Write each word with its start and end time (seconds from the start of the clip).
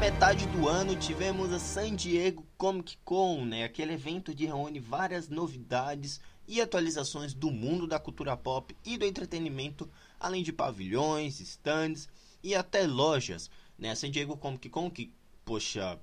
metade 0.00 0.46
do 0.46 0.66
ano 0.66 0.96
tivemos 0.96 1.52
a 1.52 1.58
San 1.58 1.94
Diego 1.94 2.42
Comic 2.56 2.96
Con, 3.04 3.44
né? 3.44 3.64
Aquele 3.64 3.92
evento 3.92 4.34
que 4.34 4.46
reúne 4.46 4.80
várias 4.80 5.28
novidades 5.28 6.22
e 6.48 6.58
atualizações 6.58 7.34
do 7.34 7.50
mundo 7.50 7.86
da 7.86 7.98
cultura 7.98 8.34
pop 8.34 8.74
e 8.82 8.96
do 8.96 9.04
entretenimento, 9.04 9.90
além 10.18 10.42
de 10.42 10.54
pavilhões, 10.54 11.38
stands 11.40 12.08
e 12.42 12.54
até 12.54 12.86
lojas, 12.86 13.50
né? 13.78 13.90
A 13.90 13.94
San 13.94 14.10
Diego 14.10 14.38
Comic 14.38 14.70
Con 14.70 14.90
que, 14.90 15.12
poxa, 15.44 15.98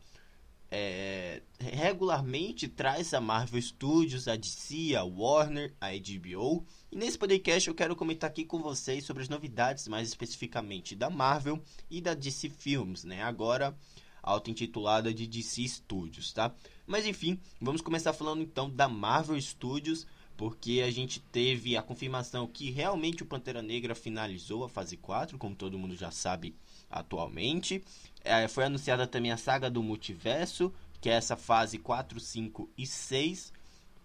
é, 0.70 1.42
regularmente 1.60 2.68
traz 2.68 3.14
a 3.14 3.22
Marvel 3.22 3.62
Studios, 3.62 4.28
a 4.28 4.36
DC, 4.36 4.96
a 4.96 5.04
Warner, 5.04 5.74
a 5.80 5.88
HBO. 5.92 6.66
E 6.92 6.96
nesse 6.96 7.18
podcast 7.18 7.68
eu 7.68 7.76
quero 7.76 7.96
comentar 7.96 8.30
aqui 8.30 8.44
com 8.44 8.62
vocês 8.62 9.06
sobre 9.06 9.24
as 9.24 9.30
novidades, 9.30 9.88
mais 9.88 10.10
especificamente 10.10 10.96
da 10.96 11.10
Marvel 11.10 11.62
e 11.90 12.02
da 12.02 12.14
DC 12.14 12.50
Films, 12.50 13.04
né? 13.04 13.24
Agora 13.24 13.76
auto-intitulada 14.22 15.14
de 15.14 15.26
DC 15.26 15.66
Studios, 15.68 16.34
tá? 16.34 16.54
Mas 16.86 17.06
enfim, 17.06 17.40
vamos 17.62 17.82
começar 17.82 18.12
falando 18.12 18.42
então 18.42 18.70
da 18.70 18.90
Marvel 18.90 19.40
Studios, 19.40 20.06
porque 20.36 20.84
a 20.86 20.92
gente 20.92 21.22
teve 21.32 21.78
a 21.78 21.82
confirmação 21.82 22.46
que 22.46 22.70
realmente 22.70 23.24
o 23.24 23.26
Pantera 23.26 23.62
Negra 23.62 23.96
finalizou 23.96 24.66
a 24.66 24.70
fase 24.70 24.98
4, 24.98 25.38
como 25.38 25.56
todo 25.56 25.80
mundo 25.80 25.96
já 25.96 26.12
sabe 26.12 26.54
atualmente. 26.90 27.84
É, 28.24 28.48
foi 28.48 28.66
anunciada 28.66 29.08
também 29.08 29.32
a 29.32 29.38
saga 29.38 29.70
do 29.70 29.82
multiverso, 29.84 30.74
que 31.00 31.10
é 31.10 31.14
essa 31.14 31.36
fase 31.36 31.78
4, 31.78 32.20
5 32.20 32.70
e 32.78 32.86
6. 32.86 33.54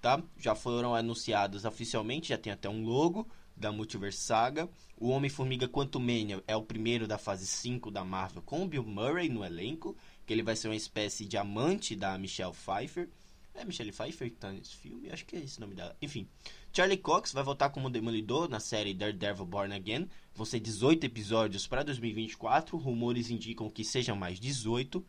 Tá? 0.00 0.22
Já 0.36 0.54
foram 0.54 0.94
anunciados 0.94 1.64
oficialmente, 1.64 2.30
já 2.30 2.38
tem 2.38 2.52
até 2.52 2.68
um 2.68 2.84
logo 2.84 3.26
da 3.56 3.70
Multiverse 3.70 4.18
Saga. 4.18 4.68
O 4.98 5.08
Homem-Formiga 5.08 5.68
Quantumania 5.68 6.42
é 6.46 6.56
o 6.56 6.62
primeiro 6.62 7.06
da 7.06 7.18
fase 7.18 7.46
5 7.46 7.90
da 7.90 8.04
Marvel 8.04 8.42
com 8.42 8.66
Bill 8.66 8.84
Murray 8.84 9.28
no 9.28 9.44
elenco, 9.44 9.96
que 10.26 10.32
ele 10.32 10.42
vai 10.42 10.56
ser 10.56 10.68
uma 10.68 10.76
espécie 10.76 11.24
de 11.24 11.36
amante 11.36 11.94
da 11.94 12.18
Michelle 12.18 12.52
Pfeiffer. 12.52 13.08
É 13.54 13.64
Michelle 13.64 13.92
Pfeiffer 13.92 14.30
que 14.30 14.36
tá 14.36 14.50
nesse 14.50 14.74
filme? 14.74 15.10
Acho 15.10 15.26
que 15.26 15.36
é 15.36 15.40
esse 15.40 15.58
o 15.58 15.60
nome 15.60 15.74
dela. 15.74 15.94
Enfim, 16.00 16.26
Charlie 16.72 16.96
Cox 16.96 17.32
vai 17.32 17.44
voltar 17.44 17.70
como 17.70 17.90
Demolidor 17.90 18.48
na 18.48 18.58
série 18.58 18.94
Daredevil 18.94 19.44
Born 19.44 19.74
Again. 19.74 20.08
Vão 20.34 20.46
ser 20.46 20.60
18 20.60 21.04
episódios 21.04 21.66
para 21.66 21.82
2024. 21.82 22.76
Rumores 22.76 23.30
indicam 23.30 23.70
que 23.70 23.84
sejam 23.84 24.16
mais 24.16 24.38
18. 24.40 25.04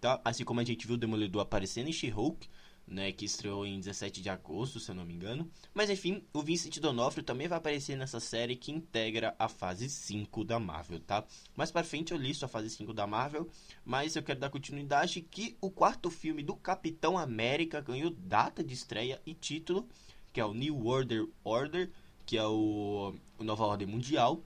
Tá? 0.00 0.20
Assim 0.24 0.44
como 0.44 0.60
a 0.60 0.64
gente 0.64 0.86
viu 0.86 0.96
o 0.96 0.98
Demolidor 0.98 1.42
aparecendo 1.42 1.88
em 1.88 1.92
She-Hulk, 1.92 2.48
né, 2.86 3.10
que 3.12 3.24
estreou 3.24 3.64
em 3.64 3.78
17 3.80 4.20
de 4.20 4.28
agosto, 4.28 4.78
se 4.78 4.90
eu 4.90 4.94
não 4.94 5.04
me 5.04 5.14
engano. 5.14 5.50
Mas 5.72 5.88
enfim, 5.88 6.22
o 6.32 6.42
Vincent 6.42 6.78
D'Onofrio 6.78 7.24
também 7.24 7.48
vai 7.48 7.56
aparecer 7.56 7.96
nessa 7.96 8.20
série 8.20 8.56
que 8.56 8.70
integra 8.70 9.34
a 9.38 9.48
fase 9.48 9.88
5 9.88 10.44
da 10.44 10.58
Marvel, 10.58 11.00
tá? 11.00 11.24
Mais 11.56 11.70
para 11.70 11.84
frente 11.84 12.12
eu 12.12 12.18
listo 12.18 12.44
a 12.44 12.48
fase 12.48 12.68
5 12.68 12.92
da 12.92 13.06
Marvel, 13.06 13.48
mas 13.84 14.16
eu 14.16 14.22
quero 14.22 14.40
dar 14.40 14.50
continuidade 14.50 15.22
que 15.22 15.56
o 15.60 15.70
quarto 15.70 16.10
filme 16.10 16.42
do 16.42 16.54
Capitão 16.54 17.16
América 17.16 17.80
ganhou 17.80 18.10
data 18.10 18.62
de 18.62 18.74
estreia 18.74 19.22
e 19.24 19.32
título 19.32 19.88
que 20.34 20.40
é 20.40 20.44
o 20.44 20.52
New 20.52 20.84
Order 20.84 21.28
Order, 21.44 21.90
que 22.26 22.36
é 22.36 22.44
o, 22.44 23.14
o 23.38 23.44
Nova 23.44 23.64
Ordem 23.64 23.86
Mundial. 23.86 24.42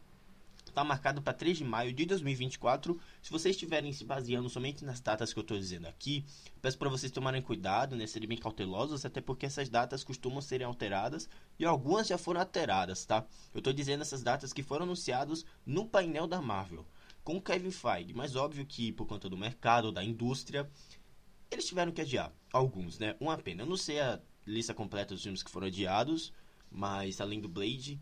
Está 0.78 0.84
marcado 0.84 1.20
para 1.20 1.32
3 1.32 1.58
de 1.58 1.64
maio 1.64 1.92
de 1.92 2.06
2024. 2.06 3.00
Se 3.20 3.32
vocês 3.32 3.56
estiverem 3.56 3.92
se 3.92 4.04
baseando 4.04 4.48
somente 4.48 4.84
nas 4.84 5.00
datas 5.00 5.32
que 5.32 5.38
eu 5.40 5.42
estou 5.42 5.58
dizendo 5.58 5.88
aqui, 5.88 6.24
peço 6.62 6.78
para 6.78 6.88
vocês 6.88 7.10
tomarem 7.10 7.42
cuidado, 7.42 7.96
né, 7.96 8.06
serem 8.06 8.28
bem 8.28 8.38
cautelosos, 8.38 9.04
até 9.04 9.20
porque 9.20 9.46
essas 9.46 9.68
datas 9.68 10.04
costumam 10.04 10.40
serem 10.40 10.64
alteradas 10.64 11.28
e 11.58 11.64
algumas 11.64 12.06
já 12.06 12.16
foram 12.16 12.38
alteradas, 12.38 13.04
tá? 13.04 13.26
Eu 13.52 13.58
estou 13.58 13.72
dizendo 13.72 14.02
essas 14.02 14.22
datas 14.22 14.52
que 14.52 14.62
foram 14.62 14.84
anunciadas 14.84 15.44
no 15.66 15.84
painel 15.84 16.28
da 16.28 16.40
Marvel 16.40 16.86
com 17.24 17.42
Kevin 17.42 17.72
Feige, 17.72 18.14
mas 18.14 18.36
óbvio 18.36 18.64
que 18.64 18.92
por 18.92 19.04
conta 19.04 19.28
do 19.28 19.36
mercado, 19.36 19.90
da 19.90 20.04
indústria, 20.04 20.70
eles 21.50 21.66
tiveram 21.66 21.90
que 21.90 22.02
adiar 22.02 22.32
alguns, 22.52 23.00
né? 23.00 23.16
Uma 23.18 23.36
pena. 23.36 23.62
Eu 23.62 23.66
não 23.66 23.76
sei 23.76 23.98
a 23.98 24.20
lista 24.46 24.72
completa 24.72 25.12
dos 25.12 25.24
filmes 25.24 25.42
que 25.42 25.50
foram 25.50 25.66
adiados, 25.66 26.32
mas 26.70 27.20
além 27.20 27.40
do 27.40 27.48
Blade. 27.48 28.00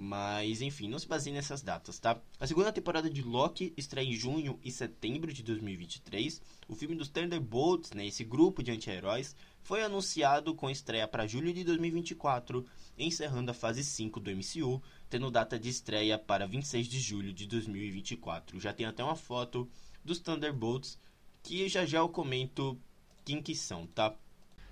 Mas 0.00 0.62
enfim, 0.62 0.88
não 0.88 0.96
se 0.96 1.08
baseie 1.08 1.34
nessas 1.34 1.60
datas, 1.60 1.98
tá? 1.98 2.22
A 2.38 2.46
segunda 2.46 2.72
temporada 2.72 3.10
de 3.10 3.20
Loki 3.20 3.74
estreia 3.76 4.06
em 4.06 4.12
junho 4.12 4.56
e 4.62 4.70
setembro 4.70 5.32
de 5.32 5.42
2023. 5.42 6.40
O 6.68 6.76
filme 6.76 6.94
dos 6.94 7.08
Thunderbolts, 7.08 7.90
né, 7.90 8.06
esse 8.06 8.22
grupo 8.22 8.62
de 8.62 8.70
anti-heróis, 8.70 9.34
foi 9.60 9.82
anunciado 9.82 10.54
com 10.54 10.70
estreia 10.70 11.08
para 11.08 11.26
julho 11.26 11.52
de 11.52 11.64
2024, 11.64 12.64
encerrando 12.96 13.50
a 13.50 13.54
fase 13.54 13.82
5 13.82 14.20
do 14.20 14.30
MCU, 14.30 14.80
tendo 15.10 15.32
data 15.32 15.58
de 15.58 15.68
estreia 15.68 16.16
para 16.16 16.46
26 16.46 16.86
de 16.86 17.00
julho 17.00 17.32
de 17.32 17.48
2024. 17.48 18.60
Já 18.60 18.72
tem 18.72 18.86
até 18.86 19.02
uma 19.02 19.16
foto 19.16 19.68
dos 20.04 20.20
Thunderbolts 20.20 20.96
que 21.42 21.68
já 21.68 21.84
já 21.84 21.98
eu 21.98 22.08
comento 22.08 22.78
quem 23.24 23.42
que 23.42 23.54
são, 23.54 23.84
tá? 23.88 24.14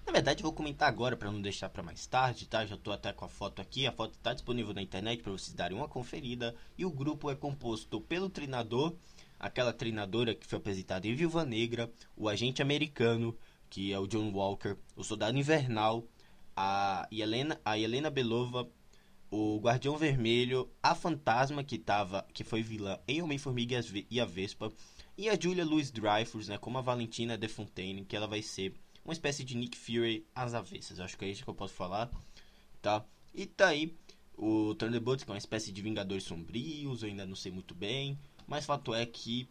Na 0.06 0.12
verdade, 0.12 0.42
vou 0.42 0.52
comentar 0.52 0.88
agora 0.88 1.16
para 1.16 1.32
não 1.32 1.42
deixar 1.42 1.68
para 1.68 1.82
mais 1.82 2.06
tarde, 2.06 2.46
tá? 2.46 2.64
Já 2.64 2.76
estou 2.76 2.92
até 2.92 3.12
com 3.12 3.24
a 3.24 3.28
foto 3.28 3.60
aqui. 3.60 3.88
A 3.88 3.92
foto 3.92 4.14
está 4.14 4.32
disponível 4.32 4.72
na 4.72 4.80
internet 4.80 5.20
para 5.20 5.32
vocês 5.32 5.52
darem 5.52 5.76
uma 5.76 5.88
conferida. 5.88 6.54
E 6.78 6.84
o 6.84 6.90
grupo 6.90 7.28
é 7.28 7.34
composto 7.34 8.00
pelo 8.00 8.30
treinador, 8.30 8.94
aquela 9.38 9.72
treinadora 9.72 10.32
que 10.32 10.46
foi 10.46 10.58
apresentada 10.58 11.08
em 11.08 11.14
Viúva 11.14 11.44
Negra, 11.44 11.92
o 12.16 12.28
agente 12.28 12.62
americano, 12.62 13.36
que 13.68 13.92
é 13.92 13.98
o 13.98 14.06
John 14.06 14.30
Walker, 14.32 14.76
o 14.94 15.02
soldado 15.02 15.36
invernal, 15.36 16.06
a 16.56 17.08
Helena, 17.10 17.60
a 17.64 17.76
Helena 17.76 18.08
Belova, 18.08 18.70
o 19.28 19.58
Guardião 19.58 19.98
Vermelho, 19.98 20.70
a 20.80 20.94
Fantasma 20.94 21.64
que 21.64 21.78
tava, 21.78 22.24
que 22.32 22.44
foi 22.44 22.62
vilã 22.62 22.98
em 23.08 23.20
Homem-Formiga 23.20 23.80
e 24.08 24.20
a 24.20 24.24
Vespa, 24.24 24.72
e 25.18 25.28
a 25.28 25.38
Julia 25.38 25.64
Louis 25.64 25.90
Dreyfus, 25.90 26.48
né, 26.48 26.58
como 26.58 26.78
a 26.78 26.82
Valentina 26.82 27.36
De 27.36 27.48
Fontaine, 27.48 28.04
que 28.04 28.14
ela 28.14 28.26
vai 28.28 28.40
ser 28.40 28.72
uma 29.06 29.12
espécie 29.12 29.44
de 29.44 29.56
Nick 29.56 29.78
Fury 29.78 30.26
às 30.34 30.52
avessas. 30.52 30.98
Acho 30.98 31.16
que 31.16 31.24
é 31.24 31.28
isso 31.28 31.44
que 31.44 31.48
eu 31.48 31.54
posso 31.54 31.74
falar, 31.74 32.10
tá? 32.82 33.04
E 33.32 33.46
tá 33.46 33.68
aí 33.68 33.96
o 34.36 34.74
Thunderbolts, 34.74 35.24
que 35.24 35.30
é 35.30 35.34
uma 35.34 35.38
espécie 35.38 35.70
de 35.72 35.80
Vingadores 35.80 36.24
Sombrios, 36.24 37.02
eu 37.02 37.08
ainda 37.08 37.24
não 37.24 37.36
sei 37.36 37.52
muito 37.52 37.74
bem, 37.74 38.18
mas 38.46 38.66
fato 38.66 38.92
é 38.92 39.06
que 39.06 39.48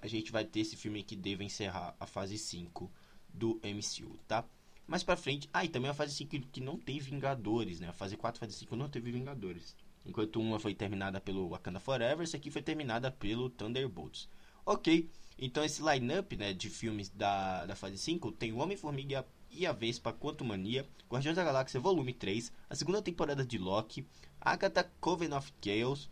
a 0.00 0.06
gente 0.06 0.32
vai 0.32 0.44
ter 0.44 0.60
esse 0.60 0.74
filme 0.74 1.02
que 1.02 1.14
deve 1.14 1.44
encerrar 1.44 1.94
a 2.00 2.06
fase 2.06 2.38
5 2.38 2.90
do 3.28 3.60
MCU, 3.62 4.18
tá? 4.26 4.44
Mais 4.86 5.02
pra 5.02 5.16
frente, 5.16 5.48
ah, 5.52 5.64
e 5.64 5.68
também 5.68 5.90
a 5.90 5.94
fase 5.94 6.14
5 6.14 6.48
que 6.48 6.60
não 6.60 6.78
tem 6.78 6.98
Vingadores, 6.98 7.80
né? 7.80 7.88
A 7.88 7.92
fase 7.92 8.16
4 8.16 8.38
e 8.38 8.40
fase 8.40 8.58
5 8.58 8.74
não 8.74 8.88
teve 8.88 9.12
Vingadores. 9.12 9.76
Enquanto 10.04 10.40
uma 10.40 10.58
foi 10.58 10.74
terminada 10.74 11.20
pelo 11.20 11.48
Wakanda 11.48 11.80
Forever, 11.80 12.22
essa 12.22 12.36
aqui 12.36 12.50
foi 12.50 12.62
terminada 12.62 13.10
pelo 13.10 13.48
Thunderbolts. 13.50 14.28
Ok, 14.66 15.10
então 15.38 15.64
esse 15.64 15.82
line-up 15.82 16.36
né, 16.36 16.52
de 16.52 16.70
filmes 16.70 17.08
da, 17.08 17.66
da 17.66 17.74
fase 17.74 17.98
5 17.98 18.32
tem 18.32 18.52
o 18.52 18.58
Homem-Formiga 18.58 19.26
e 19.50 19.66
a 19.66 19.72
Vespa 19.72 20.12
Quanto 20.12 20.44
Mania, 20.44 20.86
Guardiões 21.08 21.36
da 21.36 21.44
Galáxia 21.44 21.80
Volume 21.80 22.12
3, 22.12 22.52
a 22.68 22.74
segunda 22.74 23.00
temporada 23.00 23.44
de 23.44 23.58
Loki, 23.58 24.06
Agatha 24.40 24.90
Coven 25.00 25.32
of 25.32 25.52
Chaos, 25.62 26.10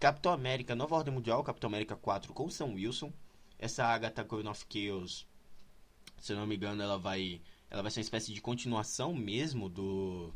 Capitão 0.00 0.32
América 0.32 0.74
Nova 0.74 0.96
Ordem 0.96 1.14
Mundial, 1.14 1.42
Capitão 1.44 1.68
América 1.68 1.96
4 1.96 2.32
com 2.32 2.50
Sam 2.50 2.74
Wilson. 2.74 3.12
Essa 3.58 3.84
Agatha 3.84 4.24
Coven 4.24 4.48
of 4.48 4.66
Chaos, 4.68 5.26
se 6.18 6.32
eu 6.32 6.36
não 6.36 6.46
me 6.46 6.56
engano, 6.56 6.82
ela 6.82 6.98
vai 6.98 7.40
ela 7.70 7.82
vai 7.82 7.90
ser 7.90 8.00
uma 8.00 8.04
espécie 8.04 8.32
de 8.32 8.40
continuação 8.40 9.14
mesmo 9.14 9.68
do 9.68 10.32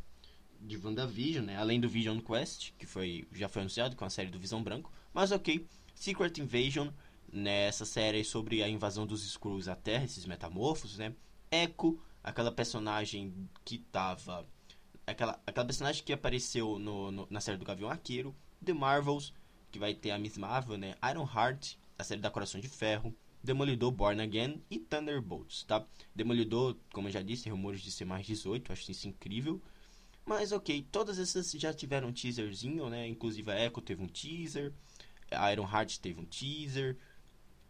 de 0.61 0.77
WandaVision, 0.77 1.45
né? 1.45 1.57
Além 1.57 1.81
do 1.81 1.89
Vision 1.89 2.19
Quest, 2.21 2.73
que 2.79 2.87
foi 2.87 3.27
já 3.33 3.49
foi 3.49 3.63
anunciado 3.63 3.97
com 3.97 4.05
a 4.05 4.11
série 4.11 4.31
do 4.31 4.39
Visão 4.39 4.63
Branco, 4.63 4.93
mas 5.13 5.33
OK. 5.33 5.67
Secret 5.95 6.39
Invasion 6.39 6.89
nessa 7.33 7.85
série 7.85 8.25
sobre 8.25 8.63
a 8.63 8.69
invasão 8.69 9.07
dos 9.07 9.25
Skrulls 9.25 9.69
à 9.69 9.77
Terra, 9.77 10.05
esses 10.05 10.27
metamorfos, 10.27 10.99
né? 10.99 11.15
Echo, 11.51 11.99
aquela 12.23 12.53
personagem 12.53 13.49
que 13.65 13.79
tava. 13.79 14.47
Aquela, 15.07 15.41
aquela 15.47 15.67
personagem 15.67 16.05
que 16.05 16.13
apareceu 16.13 16.79
no, 16.79 17.11
no, 17.11 17.27
na 17.31 17.41
série 17.41 17.57
do 17.57 17.65
Gavião 17.65 17.89
Arqueiro, 17.89 18.35
The 18.65 18.75
Marvels, 18.75 19.33
que 19.71 19.79
vai 19.79 19.95
ter 19.95 20.11
a 20.11 20.19
Miss 20.19 20.37
Marvel, 20.37 20.77
né? 20.77 20.95
Iron 21.11 21.27
Heart, 21.27 21.77
a 21.99 22.05
série 22.05 22.21
da 22.21 22.31
Coração 22.31 22.61
de 22.61 22.69
Ferro, 22.69 23.15
Demolidor 23.43 23.91
Born 23.91 24.21
Again 24.21 24.63
e 24.71 24.79
Thunderbolts, 24.79 25.63
tá? 25.65 25.87
Demolidor, 26.15 26.77
como 26.93 27.09
eu 27.09 27.13
já 27.13 27.23
disse, 27.23 27.49
rumores 27.49 27.81
de 27.81 27.91
ser 27.91 28.05
mais 28.05 28.27
18, 28.27 28.73
acho 28.73 28.91
isso 28.91 29.09
incrível. 29.09 29.63
Mas 30.27 30.53
ok, 30.53 30.87
todas 30.93 31.19
essas 31.19 31.51
já 31.53 31.73
tiveram 31.73 32.09
um 32.09 32.13
teaserzinho, 32.13 32.91
né? 32.91 33.09
Inclusive 33.09 33.51
a 33.51 33.59
Echo 33.65 33.81
teve 33.81 34.03
um 34.03 34.07
teaser, 34.07 34.75
a 35.31 35.51
Iron 35.53 35.67
Heart 35.67 35.99
teve 36.01 36.21
um 36.21 36.27
teaser, 36.27 36.99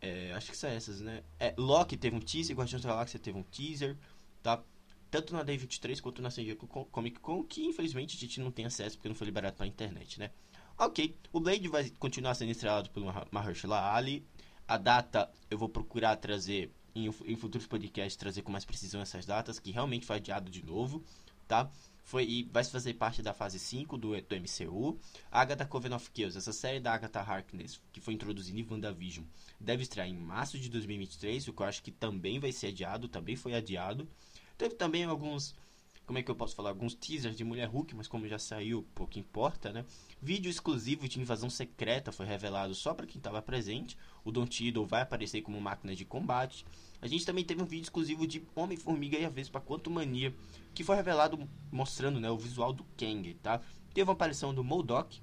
é, 0.01 0.33
acho 0.33 0.51
que 0.51 0.57
são 0.57 0.71
essas, 0.71 1.01
né? 1.01 1.23
É, 1.39 1.55
Loki 1.57 1.97
teve 1.97 2.17
um 2.17 2.21
teaser, 2.21 2.57
Guardiões 2.57 2.83
da 2.83 2.91
Galáxia 2.91 3.19
teve 3.19 3.39
um 3.39 3.43
teaser, 3.43 3.97
tá? 4.43 4.63
Tanto 5.11 5.33
na 5.33 5.45
D23 5.45 6.01
quanto 6.01 6.21
na 6.21 6.31
San 6.31 6.45
Diego 6.45 6.67
Comic 6.67 7.19
Con, 7.21 7.43
que 7.43 7.65
infelizmente 7.65 8.17
a 8.17 8.21
gente 8.21 8.41
não 8.41 8.51
tem 8.51 8.67
acesso 8.67 8.97
porque 8.97 9.09
não 9.09 9.17
foi 9.17 9.27
liberado 9.27 9.57
pra 9.57 9.67
internet, 9.67 10.19
né? 10.19 10.31
Ok, 10.77 11.17
o 11.33 11.41
Blade 11.41 11.67
vai 11.67 11.91
continuar 11.99 12.35
sendo 12.35 12.51
estrelado 12.53 12.91
pelo 12.91 13.07
Mahershala 13.33 13.93
Ali. 13.95 14.25
A 14.67 14.77
data 14.77 15.29
eu 15.51 15.59
vou 15.59 15.69
procurar 15.69 16.15
trazer 16.17 16.71
em, 16.95 17.07
em 17.07 17.37
futuros 17.37 17.67
podcasts, 17.67 18.17
trazer 18.17 18.43
com 18.43 18.53
mais 18.53 18.65
precisão 18.65 19.01
essas 19.01 19.27
datas, 19.27 19.59
que 19.59 19.71
realmente 19.73 20.07
foi 20.07 20.17
adiado 20.17 20.51
de 20.51 20.65
novo, 20.65 21.03
tá? 21.49 21.71
Foi 22.09 22.25
e 22.25 22.43
vai 22.45 22.65
fazer 22.65 22.95
parte 22.95 23.21
da 23.21 23.35
fase 23.35 23.59
5 23.59 23.99
do, 23.99 24.19
do 24.19 24.37
MCU. 24.37 24.99
Agatha 25.31 25.67
Coven 25.67 25.93
of 25.93 26.11
Chaos, 26.17 26.37
essa 26.37 26.55
série 26.55 26.81
da 26.81 26.95
Agatha 26.95 27.21
Harkness, 27.21 27.83
que 27.93 28.01
foi 28.01 28.15
introduzida 28.15 28.59
em 28.59 28.67
WandaVision, 28.67 29.27
deve 29.61 29.83
estrear 29.83 30.09
em 30.09 30.15
março 30.15 30.59
de 30.59 30.71
2023, 30.71 31.49
o 31.49 31.53
que 31.53 31.61
eu 31.61 31.67
acho 31.67 31.83
que 31.83 31.91
também 31.91 32.41
vai 32.41 32.51
ser 32.51 32.69
adiado, 32.69 33.09
também 33.09 33.37
foi 33.37 33.55
adiado. 33.55 34.09
Teve 34.57 34.75
também 34.75 35.05
alguns, 35.05 35.55
como 36.07 36.19
é 36.19 36.23
que 36.23 36.31
eu 36.31 36.35
posso 36.35 36.57
falar, 36.57 36.71
alguns 36.71 36.95
teasers 36.95 37.37
de 37.37 37.45
Mulher 37.45 37.69
Hulk, 37.69 37.95
mas 37.95 38.09
como 38.09 38.27
já 38.27 38.39
saiu, 38.39 38.87
pouco 38.95 39.19
importa, 39.19 39.71
né? 39.71 39.85
Vídeo 40.21 40.49
exclusivo 40.49 41.07
de 41.07 41.21
invasão 41.21 41.51
secreta 41.51 42.11
foi 42.11 42.25
revelado 42.25 42.75
só 42.75 42.95
para 42.95 43.07
quem 43.07 43.19
estava 43.19 43.43
presente. 43.43 43.99
O 44.25 44.33
Don 44.33 44.47
Tiddle 44.47 44.87
vai 44.87 45.03
aparecer 45.03 45.43
como 45.43 45.61
máquina 45.61 45.95
de 45.95 46.07
combate. 46.07 46.65
A 47.01 47.07
gente 47.07 47.25
também 47.25 47.45
teve 47.45 47.63
um 47.63 47.67
vídeo 47.67 47.85
exclusivo 47.85 48.27
de 48.27 48.43
Homem-Formiga 48.55 49.19
e 49.19 49.25
a 49.25 49.29
Vespa 49.29 49.61
Quanto 49.61 49.91
Mania, 49.91 50.35
que 50.75 50.83
foi 50.83 50.97
revelado 50.97 51.39
mostrando 51.71 52.19
né, 52.19 52.31
o 52.31 52.37
visual 52.37 52.73
do 52.73 52.85
Kang, 52.97 53.35
tá? 53.35 53.61
Teve 53.95 54.09
uma 54.09 54.15
aparição 54.15 54.53
do 54.53 54.65
Modok, 54.65 55.21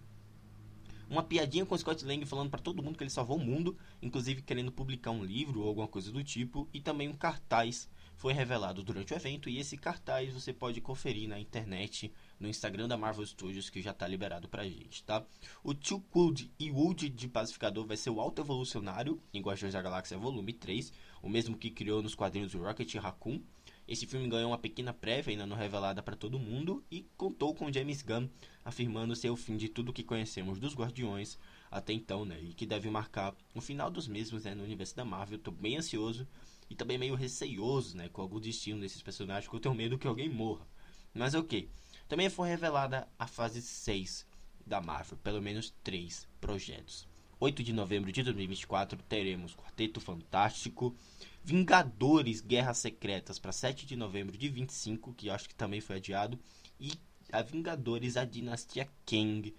uma 1.09 1.23
piadinha 1.23 1.65
com 1.65 1.75
o 1.75 1.77
Scott 1.77 2.03
Lang 2.05 2.25
falando 2.25 2.49
para 2.49 2.59
todo 2.59 2.81
mundo 2.81 2.97
que 2.97 3.03
ele 3.03 3.09
salvou 3.09 3.37
o 3.37 3.43
mundo, 3.43 3.77
inclusive 4.01 4.41
querendo 4.41 4.71
publicar 4.71 5.11
um 5.11 5.23
livro 5.23 5.61
ou 5.61 5.67
alguma 5.67 5.87
coisa 5.87 6.11
do 6.11 6.23
tipo, 6.23 6.67
e 6.73 6.81
também 6.81 7.09
um 7.09 7.13
cartaz 7.13 7.89
foi 8.15 8.33
revelado 8.33 8.81
durante 8.81 9.13
o 9.13 9.15
evento 9.15 9.49
e 9.49 9.59
esse 9.59 9.77
cartaz 9.77 10.33
você 10.33 10.53
pode 10.53 10.79
conferir 10.79 11.27
na 11.27 11.39
internet, 11.39 12.11
no 12.39 12.47
Instagram 12.47 12.87
da 12.87 12.97
Marvel 12.97 13.25
Studios 13.25 13.69
que 13.69 13.81
já 13.81 13.91
está 13.91 14.07
liberado 14.07 14.47
pra 14.47 14.63
gente, 14.63 15.03
tá? 15.03 15.23
O 15.63 15.73
Tio 15.73 15.99
Cold 15.99 16.51
e 16.57 16.71
Wood 16.71 17.09
de 17.09 17.27
Pacificador 17.27 17.85
vai 17.85 17.97
ser 17.97 18.09
o 18.09 18.19
Alto 18.19 18.41
Evolucionário 18.41 19.21
em 19.33 19.41
Guardiões 19.41 19.73
da 19.73 19.81
Galáxia 19.81 20.17
Volume 20.17 20.53
3, 20.53 20.91
o 21.25 21.29
mesmo 21.29 21.57
que 21.57 21.71
criou 21.71 22.03
nos 22.03 22.13
quadrinhos 22.13 22.53
Rocket 22.53 22.93
Raccoon. 22.95 23.41
Esse 23.87 24.05
filme 24.05 24.29
ganhou 24.29 24.51
uma 24.51 24.59
pequena 24.59 24.93
prévia, 24.93 25.31
ainda 25.31 25.47
não 25.47 25.57
revelada 25.57 26.03
para 26.03 26.15
todo 26.15 26.37
mundo, 26.37 26.85
e 26.89 27.03
contou 27.17 27.55
com 27.55 27.71
James 27.73 28.03
Gunn 28.03 28.29
afirmando 28.63 29.15
ser 29.15 29.31
o 29.31 29.35
fim 29.35 29.57
de 29.57 29.67
tudo 29.67 29.91
que 29.91 30.03
conhecemos 30.03 30.59
dos 30.59 30.75
Guardiões 30.75 31.39
até 31.71 31.93
então, 31.93 32.25
né? 32.25 32.39
E 32.43 32.53
que 32.53 32.67
deve 32.67 32.91
marcar 32.91 33.35
o 33.55 33.59
final 33.59 33.89
dos 33.89 34.07
mesmos 34.07 34.43
né, 34.43 34.53
no 34.53 34.63
universo 34.63 34.95
da 34.95 35.03
Marvel. 35.03 35.39
Tô 35.39 35.49
bem 35.49 35.77
ansioso 35.77 36.27
e 36.69 36.75
também 36.75 36.99
meio 36.99 37.15
receioso, 37.15 37.97
né, 37.97 38.07
com 38.07 38.21
algum 38.21 38.39
destino 38.39 38.79
desses 38.79 39.01
personagens, 39.01 39.45
porque 39.45 39.57
eu 39.57 39.61
tenho 39.61 39.73
medo 39.73 39.97
que 39.97 40.07
alguém 40.07 40.29
morra. 40.29 40.67
Mas 41.11 41.33
ok. 41.33 41.67
Também 42.07 42.29
foi 42.29 42.49
revelada 42.49 43.07
a 43.17 43.25
fase 43.25 43.63
6 43.63 44.27
da 44.63 44.79
Marvel, 44.79 45.17
pelo 45.23 45.41
menos 45.41 45.73
3 45.83 46.27
projetos. 46.39 47.07
8 47.39 47.63
de 47.63 47.73
novembro 47.73 48.11
de 48.11 48.23
2024 48.23 49.01
teremos 49.03 49.53
Quarteto 49.55 49.99
Fantástico, 49.99 50.95
Vingadores 51.43 52.41
Guerras 52.41 52.77
Secretas 52.77 53.37
para 53.37 53.51
7 53.51 53.85
de 53.85 53.95
novembro 53.95 54.37
de 54.37 54.47
25, 54.47 55.13
que 55.13 55.29
acho 55.29 55.49
que 55.49 55.55
também 55.55 55.81
foi 55.81 55.97
adiado, 55.97 56.39
e 56.79 56.93
a 57.31 57.41
Vingadores 57.41 58.17
A 58.17 58.25
Dinastia 58.25 58.89
Kang, 59.05 59.53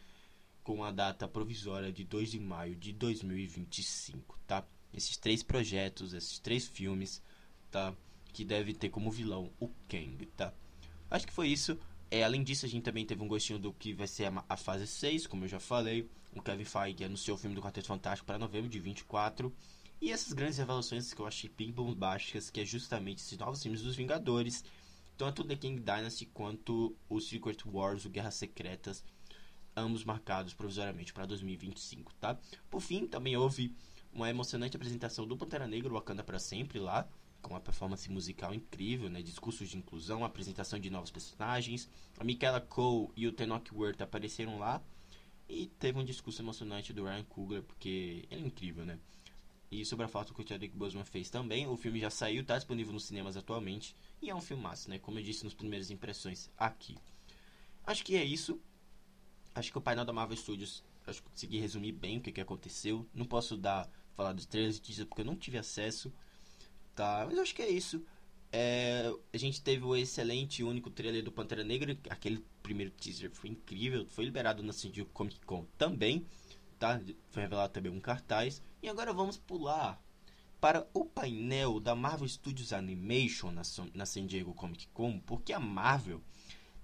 com 0.64 0.82
a 0.82 0.90
data 0.90 1.28
provisória 1.28 1.92
de 1.92 2.02
2 2.02 2.32
de 2.32 2.40
maio 2.40 2.74
de 2.74 2.92
2025, 2.92 4.38
tá? 4.46 4.64
Esses 4.92 5.16
três 5.16 5.42
projetos, 5.42 6.12
esses 6.12 6.38
três 6.38 6.66
filmes, 6.66 7.22
tá? 7.70 7.94
Que 8.32 8.44
deve 8.44 8.74
ter 8.74 8.88
como 8.88 9.10
vilão 9.10 9.52
o 9.60 9.68
Kang, 9.88 10.24
tá? 10.36 10.52
Acho 11.10 11.26
que 11.26 11.32
foi 11.32 11.48
isso. 11.48 11.78
É, 12.10 12.24
além 12.24 12.42
disso, 12.42 12.66
a 12.66 12.68
gente 12.68 12.82
também 12.82 13.04
teve 13.04 13.22
um 13.22 13.28
gostinho 13.28 13.58
do 13.58 13.72
que 13.72 13.92
vai 13.92 14.06
ser 14.06 14.24
a, 14.26 14.44
a 14.48 14.56
fase 14.56 14.86
6, 14.86 15.26
como 15.26 15.44
eu 15.44 15.48
já 15.48 15.60
falei. 15.60 16.08
O 16.36 16.42
Kevin 16.42 16.64
Feige 16.64 17.02
anunciou 17.02 17.34
o 17.34 17.40
filme 17.40 17.56
do 17.56 17.62
Quarteto 17.62 17.88
Fantástico 17.88 18.26
para 18.26 18.38
novembro 18.38 18.68
de 18.68 18.78
24. 18.78 19.50
E 20.02 20.12
essas 20.12 20.34
grandes 20.34 20.58
revelações 20.58 21.14
que 21.14 21.20
eu 21.20 21.26
achei 21.26 21.48
bem 21.48 21.72
bombásticas, 21.72 22.50
que 22.50 22.60
é 22.60 22.64
justamente 22.64 23.20
esses 23.20 23.38
novos 23.38 23.62
filmes 23.62 23.80
dos 23.80 23.96
Vingadores, 23.96 24.62
tanto 25.16 25.42
The 25.42 25.56
King 25.56 25.80
Dynasty 25.80 26.26
quanto 26.26 26.94
o 27.08 27.18
Secret 27.20 27.56
Wars, 27.64 28.04
o 28.04 28.10
Guerras 28.10 28.34
Secretas, 28.34 29.02
ambos 29.74 30.04
marcados 30.04 30.52
provisoriamente 30.52 31.10
para 31.10 31.24
2025, 31.24 32.12
tá? 32.20 32.38
Por 32.68 32.82
fim, 32.82 33.06
também 33.06 33.34
houve 33.34 33.74
uma 34.12 34.28
emocionante 34.28 34.76
apresentação 34.76 35.26
do 35.26 35.38
Pantera 35.38 35.66
Negra 35.66 35.90
Wakanda 35.90 36.22
para 36.22 36.38
sempre 36.38 36.78
lá, 36.78 37.08
com 37.40 37.54
uma 37.54 37.60
performance 37.60 38.10
musical 38.10 38.52
incrível, 38.52 39.08
né? 39.08 39.22
Discursos 39.22 39.70
de 39.70 39.78
inclusão, 39.78 40.22
apresentação 40.22 40.78
de 40.78 40.90
novos 40.90 41.10
personagens. 41.10 41.88
A 42.18 42.24
Michaela 42.24 42.60
Cole 42.60 43.08
e 43.16 43.26
o 43.26 43.32
Tenoch 43.32 43.74
Huerta 43.74 44.04
apareceram 44.04 44.58
lá. 44.58 44.82
E 45.48 45.66
teve 45.78 45.98
um 45.98 46.04
discurso 46.04 46.42
emocionante 46.42 46.92
do 46.92 47.04
Ryan 47.04 47.24
Coogler, 47.24 47.62
porque 47.62 48.26
ele 48.30 48.42
é 48.42 48.46
incrível, 48.46 48.84
né? 48.84 48.98
E 49.70 49.84
sobre 49.84 50.04
a 50.04 50.08
foto 50.08 50.32
que 50.32 50.42
o 50.42 50.48
Chadwick 50.48 50.76
Boseman 50.76 51.04
fez 51.04 51.28
também, 51.28 51.66
o 51.66 51.76
filme 51.76 52.00
já 52.00 52.10
saiu, 52.10 52.42
está 52.42 52.56
disponível 52.56 52.92
nos 52.92 53.04
cinemas 53.04 53.36
atualmente. 53.36 53.96
E 54.22 54.30
é 54.30 54.34
um 54.34 54.40
filmaço, 54.40 54.88
né? 54.88 54.98
Como 54.98 55.18
eu 55.18 55.22
disse 55.22 55.44
nas 55.44 55.54
primeiras 55.54 55.90
impressões 55.90 56.50
aqui. 56.56 56.96
Acho 57.84 58.04
que 58.04 58.16
é 58.16 58.24
isso. 58.24 58.60
Acho 59.54 59.72
que 59.72 59.78
o 59.78 59.80
painel 59.80 60.04
da 60.04 60.12
Marvel 60.12 60.36
Studios, 60.36 60.84
acho 61.06 61.22
que 61.22 61.30
consegui 61.30 61.58
resumir 61.58 61.92
bem 61.92 62.18
o 62.18 62.20
que, 62.20 62.32
que 62.32 62.40
aconteceu. 62.40 63.06
Não 63.14 63.26
posso 63.26 63.56
dar, 63.56 63.88
falar 64.14 64.32
dos 64.32 64.46
trailers 64.46 64.76
e 64.76 64.82
teasers 64.82 65.08
porque 65.08 65.22
eu 65.22 65.26
não 65.26 65.36
tive 65.36 65.58
acesso. 65.58 66.12
Tá, 66.94 67.24
mas 67.28 67.38
acho 67.38 67.54
que 67.54 67.62
é 67.62 67.68
isso. 67.68 68.04
É, 68.52 69.12
a 69.32 69.36
gente 69.36 69.60
teve 69.60 69.84
o 69.84 69.96
excelente 69.96 70.62
único 70.62 70.90
trailer 70.90 71.22
do 71.22 71.32
Pantera 71.32 71.64
Negra. 71.64 71.98
Aquele 72.08 72.44
primeiro 72.66 72.90
teaser 72.90 73.30
foi 73.30 73.50
incrível. 73.50 74.04
Foi 74.08 74.24
liberado 74.24 74.60
na 74.60 74.72
San 74.72 74.90
Diego 74.90 75.08
Comic 75.10 75.40
Con 75.46 75.64
também. 75.78 76.26
Tá? 76.80 77.00
Foi 77.30 77.42
revelado 77.42 77.72
também 77.72 77.92
um 77.92 78.00
cartaz. 78.00 78.60
E 78.82 78.88
agora 78.88 79.12
vamos 79.12 79.38
pular 79.38 80.02
para 80.60 80.88
o 80.92 81.04
painel 81.04 81.78
da 81.78 81.94
Marvel 81.94 82.28
Studios 82.28 82.72
Animation 82.72 83.52
na, 83.52 83.62
na 83.94 84.04
San 84.04 84.26
Diego 84.26 84.52
Comic 84.52 84.88
Con. 84.88 85.20
Porque 85.20 85.52
a 85.52 85.60
Marvel, 85.60 86.20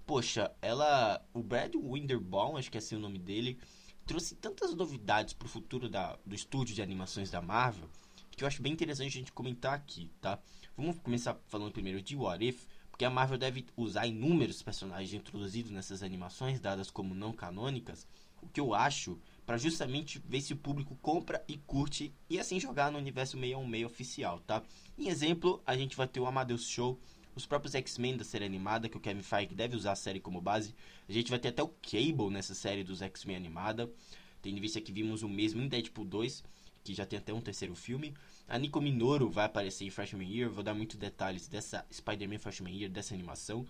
poxa, 0.05 0.55
ela. 0.61 1.21
O 1.33 1.43
Brad 1.43 1.75
Winderbaum, 1.75 2.55
acho 2.55 2.71
que 2.71 2.77
é 2.77 2.79
assim 2.79 2.95
o 2.95 2.99
nome 2.99 3.19
dele, 3.19 3.59
trouxe 4.05 4.35
tantas 4.35 4.73
novidades 4.73 5.33
para 5.33 5.45
o 5.45 5.49
futuro 5.49 5.89
da, 5.89 6.17
do 6.25 6.33
estúdio 6.33 6.73
de 6.73 6.81
animações 6.81 7.29
da 7.29 7.41
Marvel 7.41 7.89
que 8.35 8.43
eu 8.43 8.47
acho 8.47 8.61
bem 8.61 8.73
interessante 8.73 9.07
a 9.07 9.19
gente 9.19 9.31
comentar 9.31 9.73
aqui, 9.73 10.11
tá? 10.19 10.39
Vamos 10.75 10.99
começar 10.99 11.39
falando 11.47 11.71
primeiro 11.71 12.01
de 12.01 12.15
What 12.15 12.43
If, 12.43 12.65
porque 12.93 13.05
a 13.05 13.09
Marvel 13.09 13.39
deve 13.39 13.65
usar 13.75 14.05
inúmeros 14.05 14.61
personagens 14.61 15.15
introduzidos 15.15 15.71
nessas 15.71 16.03
animações, 16.03 16.59
dadas 16.59 16.91
como 16.91 17.15
não 17.15 17.33
canônicas, 17.33 18.07
o 18.39 18.47
que 18.47 18.59
eu 18.59 18.75
acho 18.75 19.19
para 19.47 19.57
justamente 19.57 20.21
ver 20.23 20.41
se 20.41 20.53
o 20.53 20.57
público 20.57 20.95
compra 21.01 21.43
e 21.47 21.57
curte 21.57 22.13
e 22.29 22.39
assim 22.39 22.59
jogar 22.59 22.91
no 22.91 22.99
universo 22.99 23.35
meio 23.35 23.59
a 23.59 23.67
meio 23.67 23.87
oficial, 23.87 24.39
tá? 24.41 24.61
Em 24.95 25.07
exemplo, 25.07 25.59
a 25.65 25.75
gente 25.75 25.97
vai 25.97 26.07
ter 26.07 26.19
o 26.19 26.27
Amadeus 26.27 26.67
Show, 26.67 26.99
os 27.35 27.47
próprios 27.47 27.73
X-Men 27.73 28.15
da 28.15 28.23
série 28.23 28.45
animada, 28.45 28.87
que 28.87 28.95
o 28.95 28.99
Kevin 28.99 29.23
Feige 29.23 29.55
deve 29.55 29.75
usar 29.75 29.93
a 29.93 29.95
série 29.95 30.19
como 30.19 30.39
base. 30.39 30.75
A 31.09 31.11
gente 31.11 31.31
vai 31.31 31.39
ter 31.39 31.47
até 31.47 31.63
o 31.63 31.69
Cable 31.81 32.29
nessa 32.29 32.53
série 32.53 32.83
dos 32.83 33.01
X-Men 33.01 33.37
animada. 33.37 33.91
Tendo 34.39 34.59
em 34.59 34.61
vista 34.61 34.79
que 34.79 34.91
vimos 34.91 35.23
o 35.23 35.29
mesmo 35.29 35.63
em 35.63 35.67
Deadpool 35.67 36.05
2 36.05 36.43
que 36.83 36.93
já 36.93 37.05
tem 37.05 37.17
até 37.17 37.33
um 37.33 37.41
terceiro 37.41 37.75
filme. 37.75 38.13
A 38.47 38.57
Nico 38.57 38.81
Minoru 38.81 39.29
vai 39.29 39.45
aparecer 39.45 39.85
em 39.85 39.89
Freshman 39.89 40.29
Year, 40.29 40.49
vou 40.49 40.63
dar 40.63 40.73
muitos 40.73 40.97
detalhes 40.97 41.47
dessa 41.47 41.85
Spider-Man 41.91 42.39
Freshman 42.39 42.75
Year, 42.75 42.91
dessa 42.91 43.13
animação. 43.13 43.65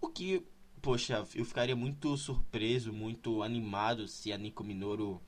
O 0.00 0.08
que, 0.08 0.42
poxa, 0.80 1.24
eu 1.34 1.44
ficaria 1.44 1.76
muito 1.76 2.16
surpreso, 2.16 2.92
muito 2.92 3.42
animado 3.42 4.08
se 4.08 4.32
a 4.32 4.38
Nico 4.38 4.64
Minoru 4.64 5.20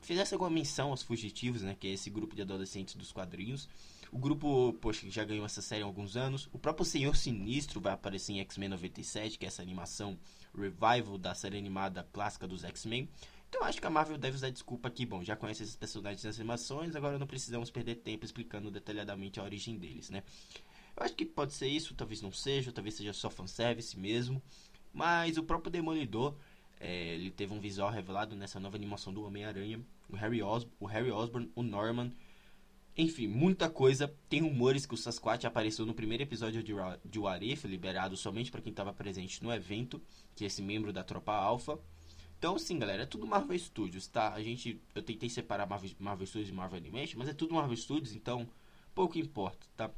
fizesse 0.00 0.34
alguma 0.34 0.50
menção 0.50 0.90
aos 0.90 1.02
fugitivos, 1.02 1.62
né, 1.62 1.74
que 1.78 1.88
é 1.88 1.92
esse 1.92 2.10
grupo 2.10 2.36
de 2.36 2.42
adolescentes 2.42 2.94
dos 2.94 3.10
quadrinhos. 3.10 3.68
O 4.12 4.18
grupo, 4.18 4.72
poxa, 4.74 5.10
já 5.10 5.24
ganhou 5.24 5.44
essa 5.44 5.60
série 5.60 5.82
há 5.82 5.86
alguns 5.86 6.16
anos. 6.16 6.48
O 6.52 6.58
próprio 6.58 6.84
Senhor 6.84 7.16
Sinistro 7.16 7.80
vai 7.80 7.92
aparecer 7.92 8.34
em 8.34 8.40
X-Men 8.40 8.68
97, 8.68 9.38
que 9.38 9.44
é 9.44 9.48
essa 9.48 9.62
animação 9.62 10.16
revival 10.56 11.18
da 11.18 11.34
série 11.34 11.58
animada 11.58 12.06
clássica 12.12 12.46
dos 12.46 12.62
X-Men. 12.62 13.08
Então 13.54 13.68
acho 13.68 13.80
que 13.80 13.86
a 13.86 13.90
Marvel 13.90 14.18
deve 14.18 14.34
usar 14.34 14.50
desculpa 14.50 14.88
aqui, 14.88 15.06
bom, 15.06 15.22
já 15.22 15.36
conhece 15.36 15.62
esses 15.62 15.76
personagens 15.76 16.24
nas 16.24 16.40
animações, 16.40 16.96
agora 16.96 17.20
não 17.20 17.26
precisamos 17.26 17.70
perder 17.70 17.94
tempo 17.94 18.24
explicando 18.24 18.68
detalhadamente 18.68 19.38
a 19.38 19.44
origem 19.44 19.78
deles, 19.78 20.10
né? 20.10 20.24
Eu 20.96 21.04
acho 21.04 21.14
que 21.14 21.24
pode 21.24 21.52
ser 21.52 21.68
isso, 21.68 21.94
talvez 21.94 22.20
não 22.20 22.32
seja, 22.32 22.72
talvez 22.72 22.96
seja 22.96 23.12
só 23.12 23.30
fanservice 23.30 23.96
mesmo. 23.96 24.42
Mas 24.92 25.38
o 25.38 25.44
próprio 25.44 25.70
Demolidor, 25.70 26.34
é, 26.80 27.14
ele 27.14 27.30
teve 27.30 27.54
um 27.54 27.60
visual 27.60 27.92
revelado 27.92 28.34
nessa 28.34 28.58
nova 28.58 28.76
animação 28.76 29.14
do 29.14 29.22
Homem-Aranha. 29.22 29.80
O 30.08 30.16
Harry, 30.16 30.42
Os 30.42 30.66
o 30.80 30.86
Harry 30.86 31.12
Osborn, 31.12 31.48
o 31.54 31.62
Norman. 31.62 32.12
Enfim, 32.96 33.28
muita 33.28 33.70
coisa. 33.70 34.12
Tem 34.28 34.40
rumores 34.40 34.84
que 34.84 34.94
o 34.94 34.96
Sasquatch 34.96 35.44
apareceu 35.44 35.86
no 35.86 35.94
primeiro 35.94 36.24
episódio 36.24 36.60
de, 36.60 36.72
de 37.04 37.18
What 37.20 37.52
If, 37.52 37.64
liberado 37.66 38.16
somente 38.16 38.50
para 38.50 38.60
quem 38.60 38.70
estava 38.70 38.92
presente 38.92 39.44
no 39.44 39.52
evento, 39.52 40.02
que 40.34 40.42
é 40.42 40.48
esse 40.48 40.60
membro 40.60 40.92
da 40.92 41.04
Tropa 41.04 41.32
Alpha. 41.32 41.78
Então, 42.44 42.58
sim, 42.58 42.78
galera, 42.78 43.04
é 43.04 43.06
tudo 43.06 43.26
Marvel 43.26 43.58
Studios, 43.58 44.06
tá? 44.06 44.34
A 44.34 44.42
gente, 44.42 44.78
eu 44.94 45.02
tentei 45.02 45.30
separar 45.30 45.66
Marvel, 45.66 45.90
Marvel 45.98 46.26
Studios 46.26 46.50
e 46.50 46.52
Marvel 46.52 46.76
Animation, 46.76 47.18
mas 47.18 47.30
é 47.30 47.32
tudo 47.32 47.54
Marvel 47.54 47.74
Studios, 47.74 48.14
então 48.14 48.46
pouco 48.94 49.16
importa, 49.16 49.66
tá? 49.74 49.90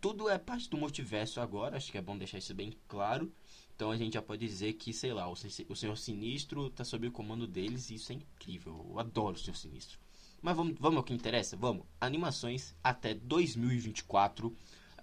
Tudo 0.00 0.28
é 0.28 0.36
parte 0.36 0.68
do 0.68 0.76
multiverso 0.76 1.40
agora, 1.40 1.76
acho 1.76 1.92
que 1.92 1.96
é 1.96 2.02
bom 2.02 2.18
deixar 2.18 2.38
isso 2.38 2.52
bem 2.56 2.76
claro. 2.88 3.32
Então 3.76 3.92
a 3.92 3.96
gente 3.96 4.14
já 4.14 4.20
pode 4.20 4.44
dizer 4.44 4.72
que, 4.72 4.92
sei 4.92 5.12
lá, 5.12 5.28
o, 5.28 5.34
o 5.34 5.76
Senhor 5.76 5.96
Sinistro 5.96 6.70
tá 6.70 6.82
sob 6.82 7.06
o 7.06 7.12
comando 7.12 7.46
deles 7.46 7.88
e 7.90 7.94
isso 7.94 8.10
é 8.10 8.16
incrível. 8.16 8.84
Eu 8.90 8.98
adoro 8.98 9.36
o 9.36 9.38
Senhor 9.38 9.54
Sinistro. 9.54 9.96
Mas 10.42 10.56
vamos, 10.56 10.74
vamos 10.76 10.96
ao 10.96 11.04
que 11.04 11.14
interessa? 11.14 11.56
Vamos. 11.56 11.86
Animações 12.00 12.74
até 12.82 13.14
2024. 13.14 14.52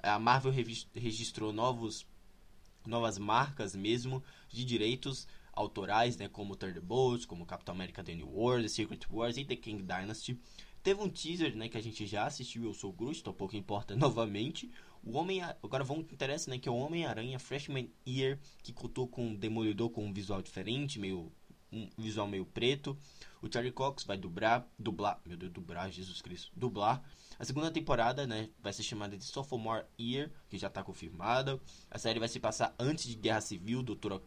A 0.03 0.19
Marvel 0.19 0.51
registrou 0.93 1.53
novos 1.53 2.05
novas 2.86 3.17
marcas 3.17 3.75
mesmo 3.75 4.24
de 4.50 4.63
direitos 4.63 5.27
autorais, 5.57 6.15
né, 6.17 6.27
como 6.29 6.55
Thunderbolts, 6.55 7.25
como 7.25 7.45
Capitão 7.45 7.73
América 7.73 8.03
The 8.03 8.13
New 8.13 8.29
World, 8.29 8.63
The 8.63 8.69
Secret 8.69 9.01
Wars 9.09 9.37
e 9.37 9.43
The 9.43 9.55
King 9.55 9.81
Dynasty. 9.81 10.39
Teve 10.83 11.01
um 11.01 11.09
teaser, 11.09 11.55
né, 11.55 11.67
que 11.67 11.77
a 11.77 11.81
gente 11.81 12.05
já 12.05 12.25
assistiu, 12.25 12.65
eu 12.65 12.73
sou 12.73 12.93
Groot, 12.93 13.19
então 13.19 13.33
pouco 13.33 13.55
importa 13.55 13.95
novamente. 13.97 14.71
O 15.03 15.17
Homem 15.17 15.41
agora 15.41 15.83
vamos 15.83 16.05
que 16.05 16.13
interessa, 16.13 16.49
né, 16.49 16.59
que 16.59 16.69
é 16.69 16.71
o 16.71 16.75
Homem-Aranha 16.75 17.39
Freshman 17.39 17.89
Year, 18.07 18.39
que 18.61 18.71
contou 18.71 19.07
com 19.07 19.27
um 19.27 19.35
Demolidor 19.35 19.89
com 19.89 20.05
um 20.05 20.13
visual 20.13 20.41
diferente, 20.41 20.99
meio 20.99 21.31
um 21.71 21.89
visual 21.97 22.27
meio 22.27 22.45
preto. 22.45 22.97
O 23.41 23.51
Charlie 23.51 23.73
Cox 23.73 24.03
vai 24.03 24.17
dublar, 24.17 24.65
dublar, 24.77 25.19
meu 25.25 25.35
Deus, 25.35 25.51
dublar, 25.51 25.91
Jesus 25.91 26.21
Cristo, 26.21 26.51
dublar. 26.55 27.03
A 27.39 27.45
segunda 27.45 27.69
temporada, 27.69 28.25
né, 28.25 28.49
vai 28.61 28.71
ser 28.71 28.83
chamada 28.83 29.17
de 29.17 29.23
Sophomore 29.23 29.85
Year, 29.99 30.31
que 30.49 30.57
já 30.57 30.67
está 30.67 30.83
confirmada. 30.83 31.59
A 31.89 31.97
série 31.97 32.19
vai 32.19 32.29
se 32.29 32.39
passar 32.39 32.73
antes 32.79 33.05
de 33.05 33.15
Guerra 33.15 33.41
Civil, 33.41 33.83
Doutor 33.83 34.21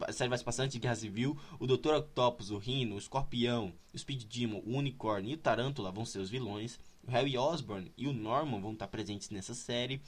a 0.00 0.12
série 0.12 0.28
vai 0.28 0.38
se 0.38 0.44
passar 0.44 0.64
antes 0.64 0.74
de 0.74 0.78
Guerra 0.78 0.96
Civil. 0.96 1.38
O 1.58 1.66
Dr. 1.66 1.94
Octopus, 1.94 2.50
o 2.50 2.58
Rhino, 2.58 2.94
o 2.94 2.98
Escorpião, 2.98 3.72
o 3.92 3.98
Speed 3.98 4.24
Demon, 4.24 4.62
o 4.64 4.76
Unicorn 4.76 5.30
e 5.30 5.34
o 5.34 5.38
Tarântula 5.38 5.90
vão 5.90 6.04
ser 6.04 6.18
os 6.18 6.30
vilões. 6.30 6.78
O 7.06 7.10
Harry 7.10 7.36
Osborn 7.36 7.90
e 7.96 8.06
o 8.06 8.12
Norman 8.12 8.60
vão 8.60 8.72
estar 8.72 8.88
presentes 8.88 9.30
nessa 9.30 9.54
série, 9.54 10.00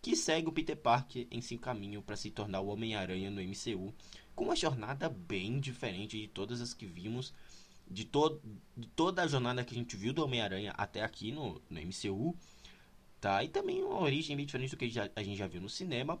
que 0.00 0.14
segue 0.14 0.48
o 0.48 0.52
Peter 0.52 0.76
Parker 0.76 1.26
em 1.30 1.40
seu 1.40 1.58
caminho 1.58 2.02
para 2.02 2.16
se 2.16 2.30
tornar 2.30 2.60
o 2.60 2.68
Homem-Aranha 2.68 3.30
no 3.30 3.42
MCU, 3.42 3.92
com 4.34 4.44
uma 4.44 4.56
jornada 4.56 5.08
bem 5.08 5.58
diferente 5.58 6.20
de 6.20 6.28
todas 6.28 6.60
as 6.60 6.74
que 6.74 6.86
vimos, 6.86 7.32
de, 7.90 8.04
to 8.04 8.40
de 8.76 8.86
toda 8.88 9.22
a 9.22 9.26
jornada 9.26 9.64
que 9.64 9.74
a 9.74 9.78
gente 9.78 9.96
viu 9.96 10.12
do 10.12 10.22
Homem-Aranha 10.22 10.72
até 10.76 11.02
aqui 11.02 11.32
no, 11.32 11.60
no 11.70 11.80
MCU, 11.80 12.36
tá? 13.20 13.42
E 13.42 13.48
também 13.48 13.82
uma 13.82 14.00
origem 14.00 14.36
bem 14.36 14.44
diferente 14.44 14.70
do 14.70 14.76
que 14.76 14.92
a 15.14 15.22
gente 15.22 15.36
já 15.36 15.46
viu 15.46 15.60
no 15.60 15.68
cinema. 15.68 16.20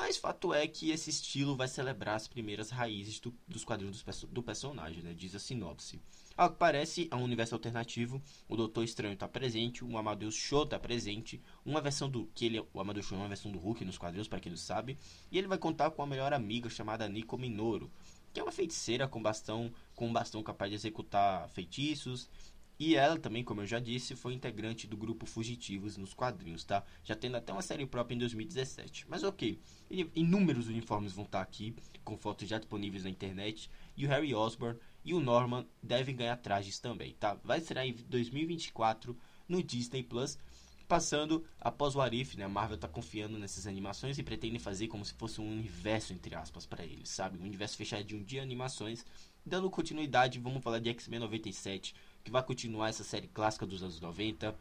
Mas 0.00 0.16
fato 0.16 0.54
é 0.54 0.66
que 0.66 0.90
esse 0.90 1.10
estilo 1.10 1.54
vai 1.54 1.68
celebrar 1.68 2.16
as 2.16 2.26
primeiras 2.26 2.70
raízes 2.70 3.20
do, 3.20 3.34
dos 3.46 3.64
quadrinhos 3.64 4.02
do, 4.02 4.26
do, 4.28 4.42
personagem, 4.42 5.02
né? 5.02 5.12
diz 5.12 5.34
a 5.34 5.38
sinopse. 5.38 6.00
Ao 6.34 6.48
que 6.48 6.56
parece, 6.56 7.06
é 7.10 7.14
um 7.14 7.22
universo 7.22 7.54
alternativo, 7.54 8.20
o 8.48 8.56
Doutor 8.56 8.82
Estranho 8.82 9.12
está 9.12 9.28
presente, 9.28 9.84
o 9.84 9.98
Amadeus 9.98 10.34
Show 10.34 10.62
está 10.62 10.78
presente, 10.78 11.38
uma 11.66 11.82
versão 11.82 12.08
do. 12.08 12.30
que 12.34 12.46
ele, 12.46 12.64
o 12.72 12.80
Amadeus 12.80 13.04
Show 13.04 13.18
é 13.18 13.20
uma 13.20 13.28
versão 13.28 13.52
do 13.52 13.58
Hulk 13.58 13.84
nos 13.84 13.98
quadrinhos, 13.98 14.26
para 14.26 14.40
quem 14.40 14.50
não 14.50 14.56
sabe, 14.56 14.98
e 15.30 15.36
ele 15.36 15.46
vai 15.46 15.58
contar 15.58 15.90
com 15.90 16.00
uma 16.00 16.08
melhor 16.08 16.32
amiga 16.32 16.70
chamada 16.70 17.06
Nico 17.06 17.36
Minoru, 17.36 17.92
que 18.32 18.40
é 18.40 18.42
uma 18.42 18.52
feiticeira 18.52 19.06
com 19.06 19.20
bastão, 19.20 19.70
com 19.94 20.10
bastão 20.10 20.42
capaz 20.42 20.70
de 20.70 20.76
executar 20.76 21.46
feitiços 21.50 22.26
e 22.80 22.96
ela 22.96 23.18
também, 23.18 23.44
como 23.44 23.60
eu 23.60 23.66
já 23.66 23.78
disse, 23.78 24.16
foi 24.16 24.32
integrante 24.32 24.86
do 24.86 24.96
grupo 24.96 25.26
Fugitivos 25.26 25.98
nos 25.98 26.14
quadrinhos, 26.14 26.64
tá? 26.64 26.82
Já 27.04 27.14
tendo 27.14 27.36
até 27.36 27.52
uma 27.52 27.60
série 27.60 27.84
própria 27.84 28.14
em 28.14 28.18
2017. 28.18 29.04
Mas 29.06 29.22
ok, 29.22 29.60
inúmeros 30.16 30.66
uniformes 30.66 31.12
vão 31.12 31.26
estar 31.26 31.42
aqui, 31.42 31.76
com 32.02 32.16
fotos 32.16 32.48
já 32.48 32.56
disponíveis 32.56 33.04
na 33.04 33.10
internet. 33.10 33.70
E 33.98 34.06
o 34.06 34.08
Harry 34.08 34.34
Osborn 34.34 34.80
e 35.04 35.12
o 35.12 35.20
Norman 35.20 35.66
devem 35.82 36.16
ganhar 36.16 36.38
trajes 36.38 36.78
também, 36.78 37.12
tá? 37.20 37.38
Vai 37.44 37.60
ser 37.60 37.76
em 37.76 37.92
2024 37.92 39.14
no 39.46 39.62
Disney 39.62 40.02
Plus. 40.02 40.38
Passando 40.88 41.44
após 41.60 41.94
o 41.94 42.00
Arif, 42.00 42.34
né? 42.38 42.46
A 42.46 42.48
Marvel 42.48 42.78
tá 42.78 42.88
confiando 42.88 43.38
nessas 43.38 43.66
animações 43.66 44.18
e 44.18 44.22
pretende 44.22 44.58
fazer 44.58 44.88
como 44.88 45.04
se 45.04 45.12
fosse 45.12 45.38
um 45.38 45.52
universo, 45.52 46.14
entre 46.14 46.34
aspas, 46.34 46.64
para 46.64 46.82
eles, 46.82 47.10
sabe? 47.10 47.38
Um 47.38 47.44
universo 47.44 47.76
fechadinho 47.76 48.24
de 48.24 48.40
animações. 48.40 49.04
Dando 49.44 49.70
continuidade, 49.70 50.38
vamos 50.38 50.62
falar 50.62 50.78
de 50.78 50.88
X-Men 50.90 51.20
97 51.20 51.94
que 52.24 52.30
vai 52.30 52.42
continuar 52.42 52.88
essa 52.88 53.04
série 53.04 53.28
clássica 53.28 53.66
dos 53.66 53.82
anos 53.82 54.00
90. 54.00 54.54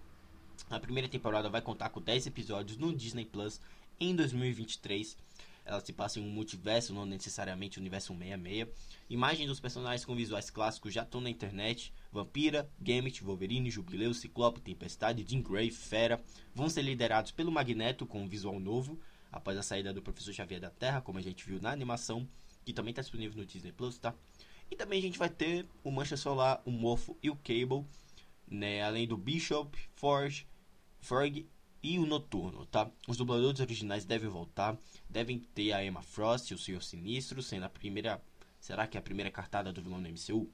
A 0.69 0.79
primeira 0.79 1.07
temporada 1.07 1.49
vai 1.49 1.61
contar 1.61 1.89
com 1.89 2.01
10 2.01 2.27
episódios 2.27 2.77
no 2.77 2.95
Disney 2.95 3.25
Plus 3.25 3.59
em 3.99 4.15
2023. 4.15 5.17
Ela 5.65 5.79
se 5.81 5.93
passa 5.93 6.19
em 6.19 6.23
um 6.23 6.29
multiverso, 6.29 6.93
não 6.93 7.05
necessariamente 7.05 7.77
o 7.77 7.81
universo 7.81 8.13
166. 8.13 8.67
Imagens 9.09 9.47
dos 9.47 9.59
personagens 9.59 10.03
com 10.03 10.15
visuais 10.15 10.49
clássicos 10.49 10.93
já 10.93 11.03
estão 11.03 11.21
na 11.21 11.29
internet. 11.29 11.93
Vampira, 12.11 12.69
Gambit, 12.81 13.23
Wolverine, 13.23 13.69
Jubileu, 13.69 14.13
Ciclope, 14.13 14.61
Tempestade, 14.61 15.25
Jean 15.27 15.41
Grey, 15.41 15.69
Fera 15.69 16.21
vão 16.55 16.69
ser 16.69 16.81
liderados 16.81 17.31
pelo 17.31 17.51
Magneto 17.51 18.05
com 18.05 18.23
um 18.23 18.27
visual 18.27 18.59
novo 18.59 18.99
após 19.31 19.57
a 19.57 19.63
saída 19.63 19.93
do 19.93 20.01
Professor 20.01 20.33
Xavier 20.33 20.59
da 20.59 20.71
Terra, 20.71 21.01
como 21.01 21.19
a 21.19 21.21
gente 21.21 21.45
viu 21.45 21.61
na 21.61 21.71
animação, 21.71 22.27
que 22.65 22.73
também 22.73 22.91
está 22.91 23.01
disponível 23.01 23.37
no 23.37 23.45
Disney 23.45 23.71
Plus, 23.71 23.99
tá? 23.99 24.15
E 24.71 24.75
também 24.75 24.99
a 24.99 25.01
gente 25.01 25.17
vai 25.17 25.29
ter 25.29 25.65
o 25.83 25.91
Mancha 25.91 26.15
Solar, 26.15 26.61
o 26.65 26.71
Morpho 26.71 27.17
e 27.23 27.29
o 27.29 27.35
Cable, 27.35 27.85
né? 28.47 28.83
Além 28.83 29.07
do 29.07 29.17
Bishop, 29.17 29.77
Forge, 29.95 30.47
Ferg 30.99 31.47
e 31.81 31.97
o 31.97 32.05
Noturno, 32.05 32.65
tá? 32.65 32.89
Os 33.07 33.17
dubladores 33.17 33.59
originais 33.59 34.05
devem 34.05 34.29
voltar, 34.29 34.77
devem 35.09 35.39
ter 35.39 35.71
a 35.71 35.83
Emma 35.83 36.01
Frost 36.01 36.51
e 36.51 36.53
o 36.53 36.57
Senhor 36.57 36.83
Sinistro, 36.83 37.41
sendo 37.41 37.65
a 37.65 37.69
primeira... 37.69 38.21
Será 38.59 38.85
que 38.85 38.97
é 38.97 38.99
a 38.99 39.03
primeira 39.03 39.31
cartada 39.31 39.71
do 39.71 39.81
vilão 39.81 40.03
do 40.03 40.09
MCU? 40.09 40.51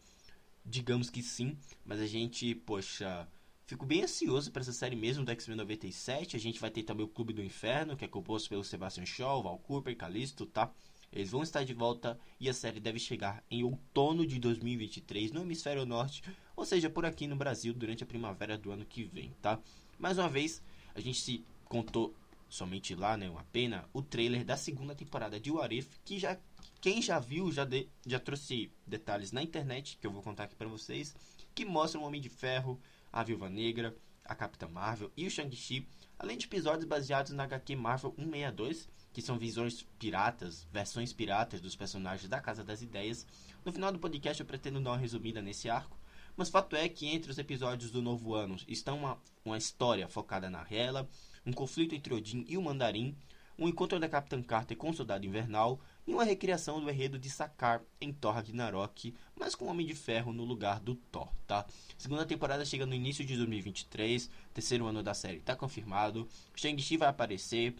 Digamos 0.63 1.10
que 1.10 1.24
sim, 1.24 1.57
mas 1.84 2.00
a 2.00 2.07
gente, 2.07 2.53
poxa... 2.55 3.27
Fico 3.65 3.84
bem 3.84 4.03
ansioso 4.03 4.51
para 4.51 4.62
essa 4.62 4.72
série 4.72 4.95
mesmo 4.95 5.25
do 5.25 5.31
X-Men 5.31 5.57
97. 5.57 6.36
A 6.36 6.39
gente 6.39 6.60
vai 6.60 6.69
ter 6.69 6.84
também 6.84 7.03
o 7.03 7.10
Clube 7.10 7.34
do 7.34 7.43
Inferno, 7.43 7.98
que 7.98 8.05
é 8.05 8.07
composto 8.07 8.48
pelo 8.48 8.63
Sebastian 8.63 9.07
Shaw, 9.07 9.41
Val 9.41 9.57
Cooper, 9.57 9.98
Callisto, 9.98 10.45
tá? 10.45 10.72
Eles 11.15 11.31
vão 11.31 11.41
estar 11.41 11.63
de 11.63 11.74
volta 11.74 12.19
e 12.39 12.50
a 12.50 12.53
série 12.53 12.81
deve 12.81 13.00
chegar 13.00 13.41
em 13.50 13.63
outono 13.63 14.27
de 14.27 14.38
2023 14.38 15.31
no 15.31 15.41
hemisfério 15.41 15.86
norte, 15.86 16.22
ou 16.57 16.65
seja, 16.65 16.89
por 16.89 17.05
aqui 17.05 17.25
no 17.25 17.38
Brasil 17.38 17.74
durante 17.74 18.03
a 18.03 18.05
primavera 18.05 18.57
do 18.57 18.69
ano 18.69 18.86
que 18.86 19.03
vem, 19.03 19.34
tá? 19.41 19.57
Mais 19.98 20.17
uma 20.17 20.27
vez, 20.27 20.62
a 20.93 21.00
gente 21.00 21.22
se 21.22 21.45
contou 21.63 22.13
somente 22.50 22.93
lá, 22.93 23.15
né, 23.15 23.29
uma 23.29 23.45
pena, 23.45 23.89
o 23.93 24.01
trailer 24.01 24.43
da 24.43 24.57
segunda 24.57 24.93
temporada 24.93 25.39
de 25.39 25.50
What 25.50 25.75
If, 25.75 25.98
que 26.03 26.19
já 26.19 26.38
quem 26.81 27.01
já 27.01 27.17
viu 27.17 27.51
já 27.51 27.65
de, 27.65 27.88
já 28.05 28.19
trouxe 28.19 28.72
detalhes 28.86 29.31
na 29.31 29.41
internet 29.41 29.98
que 30.00 30.05
eu 30.05 30.12
vou 30.12 30.22
contar 30.22 30.43
aqui 30.43 30.55
para 30.55 30.67
vocês, 30.67 31.15
que 31.55 31.65
mostram 31.65 32.03
o 32.03 32.05
Homem 32.05 32.22
de 32.22 32.29
Ferro, 32.29 32.79
a 33.12 33.24
Viúva 33.24 33.50
Negra, 33.50 33.95
a 34.24 34.36
Capitã 34.36 34.67
Marvel 34.67 35.12
e 35.15 35.25
o 35.25 35.31
Shang-Chi, 35.31 35.88
além 36.19 36.38
de 36.38 36.45
episódios 36.45 36.86
baseados 36.86 37.31
na 37.31 37.45
HQ 37.45 37.75
Marvel 37.75 38.13
162 38.17 38.89
que 39.15 39.22
são 39.22 39.38
visões 39.38 39.81
piratas, 39.98 40.67
versões 40.74 41.13
piratas 41.13 41.62
dos 41.62 41.74
personagens 41.74 42.27
da 42.27 42.41
Casa 42.41 42.65
das 42.65 42.81
Ideias. 42.81 43.25
No 43.63 43.72
final 43.72 43.89
do 43.89 43.98
podcast 43.98 44.41
eu 44.41 44.45
pretendo 44.45 44.81
dar 44.81 44.89
uma 44.89 44.98
resumida 44.98 45.41
nesse 45.41 45.69
arco, 45.69 45.98
mas 46.36 46.50
fato 46.50 46.75
é 46.75 46.89
que 46.89 47.07
entre 47.07 47.31
os 47.31 47.38
episódios 47.38 47.91
do 47.91 48.01
novo 48.01 48.34
ano 48.34 48.57
estão 48.67 48.98
uma, 48.98 49.17
uma 49.45 49.57
história 49.57 50.05
focada 50.10 50.50
na 50.50 50.67
Hela, 50.69 51.07
um 51.45 51.53
conflito 51.53 51.95
entre 51.95 52.13
Odin 52.13 52.43
e 52.45 52.57
o 52.57 52.62
Mandarim, 52.62 53.15
um 53.57 53.69
encontro 53.69 53.98
da 54.01 54.10
Capitã 54.10 54.43
Carter 54.43 54.75
com 54.75 54.89
o 54.89 54.93
Soldado 54.93 55.25
Invernal 55.25 55.79
e 56.05 56.13
uma 56.13 56.25
recriação 56.25 56.81
do 56.81 56.89
enredo 56.89 57.17
de 57.17 57.29
Sakar 57.29 57.81
em 58.01 58.12
Thor 58.12 58.34
Ragnarok, 58.34 59.15
mas 59.34 59.55
com 59.55 59.63
o 59.63 59.69
Homem 59.69 59.88
de 59.88 59.95
Ferro 59.95 60.34
no 60.34 60.43
lugar 60.43 60.81
do 60.81 60.95
Thor, 60.95 61.29
tá? 61.48 61.65
Segunda 61.98 62.25
temporada 62.25 62.65
chega 62.65 62.86
no 62.86 62.93
início 62.93 63.24
de 63.24 63.38
2023, 63.38 64.29
terceiro 64.53 64.86
ano 64.86 65.01
da 65.01 65.13
série 65.13 65.38
está 65.38 65.55
confirmado, 65.55 66.27
Shang-Chi 66.53 66.98
vai 66.98 67.07
aparecer, 67.07 67.75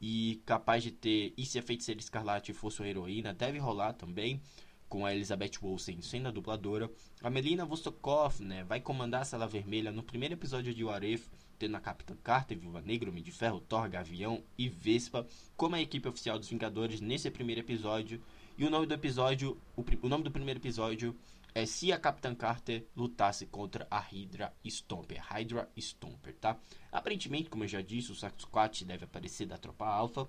e 0.00 0.42
capaz 0.44 0.82
de 0.82 0.90
ter 0.90 1.32
E 1.36 1.46
se 1.46 1.58
a 1.58 1.62
Feiticeira 1.62 2.00
Escarlate 2.00 2.52
fosse 2.52 2.80
uma 2.80 2.88
heroína, 2.88 3.32
deve 3.32 3.58
rolar 3.58 3.92
também, 3.92 4.40
com 4.88 5.04
a 5.04 5.14
Elizabeth 5.14 5.52
Olsen 5.62 6.00
sendo 6.00 6.28
a 6.28 6.30
dubladora. 6.30 6.90
A 7.22 7.30
Melina 7.30 7.64
Vostokov 7.64 8.40
né, 8.40 8.64
vai 8.64 8.80
comandar 8.80 9.22
a 9.22 9.24
Sala 9.24 9.46
Vermelha 9.46 9.90
no 9.90 10.02
primeiro 10.02 10.34
episódio 10.34 10.74
de 10.74 10.84
What 10.84 11.06
If, 11.06 11.26
tendo 11.58 11.76
a 11.76 11.80
Capitã 11.80 12.14
Carter, 12.22 12.58
Viúva 12.58 12.80
Negra, 12.80 13.10
Homem 13.10 13.22
de 13.22 13.32
Ferro, 13.32 13.60
Thor, 13.60 13.88
Gavião 13.88 14.42
e 14.58 14.68
Vespa 14.68 15.26
como 15.56 15.74
a 15.74 15.80
equipe 15.80 16.08
oficial 16.08 16.38
dos 16.38 16.48
Vingadores 16.48 17.00
nesse 17.00 17.30
primeiro 17.30 17.60
episódio. 17.60 18.20
E 18.56 18.64
o 18.64 18.70
nome 18.70 18.86
do 18.86 18.94
episódio, 18.94 19.58
o, 19.76 19.84
o 20.02 20.08
nome 20.08 20.22
do 20.22 20.30
primeiro 20.30 20.60
episódio 20.60 21.16
é 21.54 21.64
se 21.66 21.92
a 21.92 21.98
Capitã 21.98 22.34
Carter 22.34 22.84
lutasse 22.96 23.46
contra 23.46 23.86
a 23.88 24.00
Hydra 24.00 24.52
Stomper. 24.64 25.22
Hydra 25.22 25.70
Stomper, 25.76 26.34
tá? 26.34 26.58
Aparentemente, 26.90 27.48
como 27.48 27.62
eu 27.62 27.68
já 27.68 27.80
disse, 27.80 28.10
o 28.10 28.14
Sasquatch 28.14 28.82
deve 28.82 29.04
aparecer 29.04 29.46
da 29.46 29.56
Tropa 29.56 29.86
Alpha. 29.86 30.28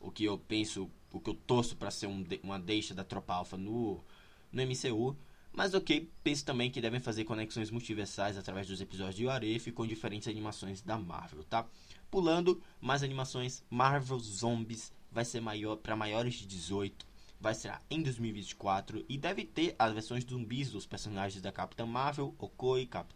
O 0.00 0.10
que 0.10 0.24
eu 0.24 0.38
penso, 0.38 0.90
o 1.12 1.20
que 1.20 1.28
eu 1.28 1.34
torço 1.34 1.76
para 1.76 1.90
ser 1.90 2.06
um, 2.06 2.24
uma 2.42 2.58
deixa 2.58 2.94
da 2.94 3.04
Tropa 3.04 3.34
Alpha 3.34 3.58
no, 3.58 4.02
no 4.50 4.62
MCU. 4.62 5.14
Mas 5.52 5.74
ok, 5.74 6.10
penso 6.24 6.44
também 6.44 6.70
que 6.70 6.80
devem 6.80 7.00
fazer 7.00 7.24
conexões 7.24 7.70
multiversais 7.70 8.38
através 8.38 8.66
dos 8.66 8.80
episódios 8.80 9.16
de 9.16 9.28
Aref 9.28 9.72
com 9.72 9.86
diferentes 9.86 10.28
animações 10.28 10.80
da 10.80 10.96
Marvel, 10.96 11.44
tá? 11.44 11.66
Pulando, 12.10 12.62
mais 12.80 13.02
animações 13.02 13.62
Marvel 13.68 14.18
Zombies 14.20 14.92
vai 15.10 15.24
ser 15.24 15.40
maior 15.40 15.76
para 15.76 15.96
maiores 15.96 16.34
de 16.34 16.46
18 16.46 17.07
vai 17.40 17.54
ser 17.54 17.72
em 17.90 18.02
2024 18.02 19.04
e 19.08 19.16
deve 19.16 19.44
ter 19.44 19.74
as 19.78 19.92
versões 19.92 20.24
zumbis 20.24 20.70
dos 20.70 20.86
personagens 20.86 21.40
da 21.40 21.52
Capitã 21.52 21.86
Marvel, 21.86 22.34
Okoi, 22.38 22.86
Cap... 22.86 23.14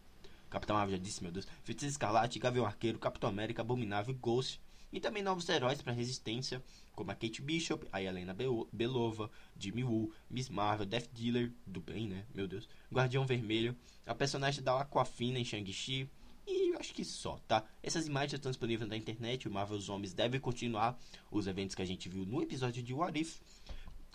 Capitã 0.48 0.74
Marvel 0.74 0.96
já 0.96 1.02
disse, 1.02 1.22
meu 1.22 1.32
Deus, 1.32 1.46
Feiticeiro 1.64 1.90
Escarlate, 1.90 2.38
Gavião 2.38 2.66
Arqueiro, 2.66 2.98
Capitão 2.98 3.28
América, 3.28 3.62
Abominável 3.62 4.14
e 4.14 4.18
Ghost. 4.18 4.60
E 4.92 5.00
também 5.00 5.22
novos 5.22 5.48
heróis 5.48 5.80
para 5.80 5.90
Resistência, 5.94 6.62
como 6.94 7.10
a 7.10 7.14
Kate 7.14 7.40
Bishop, 7.40 7.88
a 7.90 8.02
Helena 8.02 8.36
Belova, 8.70 9.30
Jimmy 9.58 9.82
Woo, 9.82 10.12
Miss 10.28 10.50
Marvel, 10.50 10.84
Death 10.84 11.08
Dealer, 11.14 11.50
do 11.66 11.80
bem, 11.80 12.06
né? 12.06 12.26
Meu 12.34 12.46
Deus. 12.46 12.68
Guardião 12.92 13.24
Vermelho, 13.24 13.74
a 14.04 14.14
personagem 14.14 14.62
da 14.62 14.78
Aquafina 14.78 15.38
em 15.38 15.44
Shang-Chi, 15.46 16.10
E 16.46 16.72
eu 16.74 16.78
acho 16.78 16.92
que 16.92 17.04
só, 17.04 17.38
tá? 17.48 17.64
Essas 17.82 18.06
imagens 18.06 18.34
estão 18.34 18.50
disponíveis 18.50 18.88
na 18.88 18.96
internet. 18.96 19.48
O 19.48 19.50
Marvel 19.50 19.78
Zombies 19.78 20.12
deve 20.12 20.38
continuar 20.40 20.98
os 21.30 21.46
eventos 21.46 21.74
que 21.74 21.82
a 21.82 21.86
gente 21.86 22.08
viu 22.08 22.26
no 22.26 22.42
episódio 22.42 22.82
de 22.82 22.92
What 22.92 23.18
If. 23.18 23.40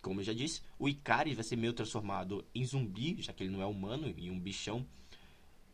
Como 0.07 0.21
eu 0.21 0.25
já 0.25 0.33
disse, 0.33 0.61
o 0.79 0.87
Ikari 0.87 1.33
vai 1.33 1.43
ser 1.43 1.55
meio 1.55 1.73
transformado 1.73 2.45
em 2.53 2.65
zumbi, 2.65 3.21
já 3.21 3.33
que 3.33 3.43
ele 3.43 3.51
não 3.51 3.61
é 3.61 3.65
humano, 3.65 4.13
em 4.17 4.29
um 4.29 4.39
bichão. 4.39 4.85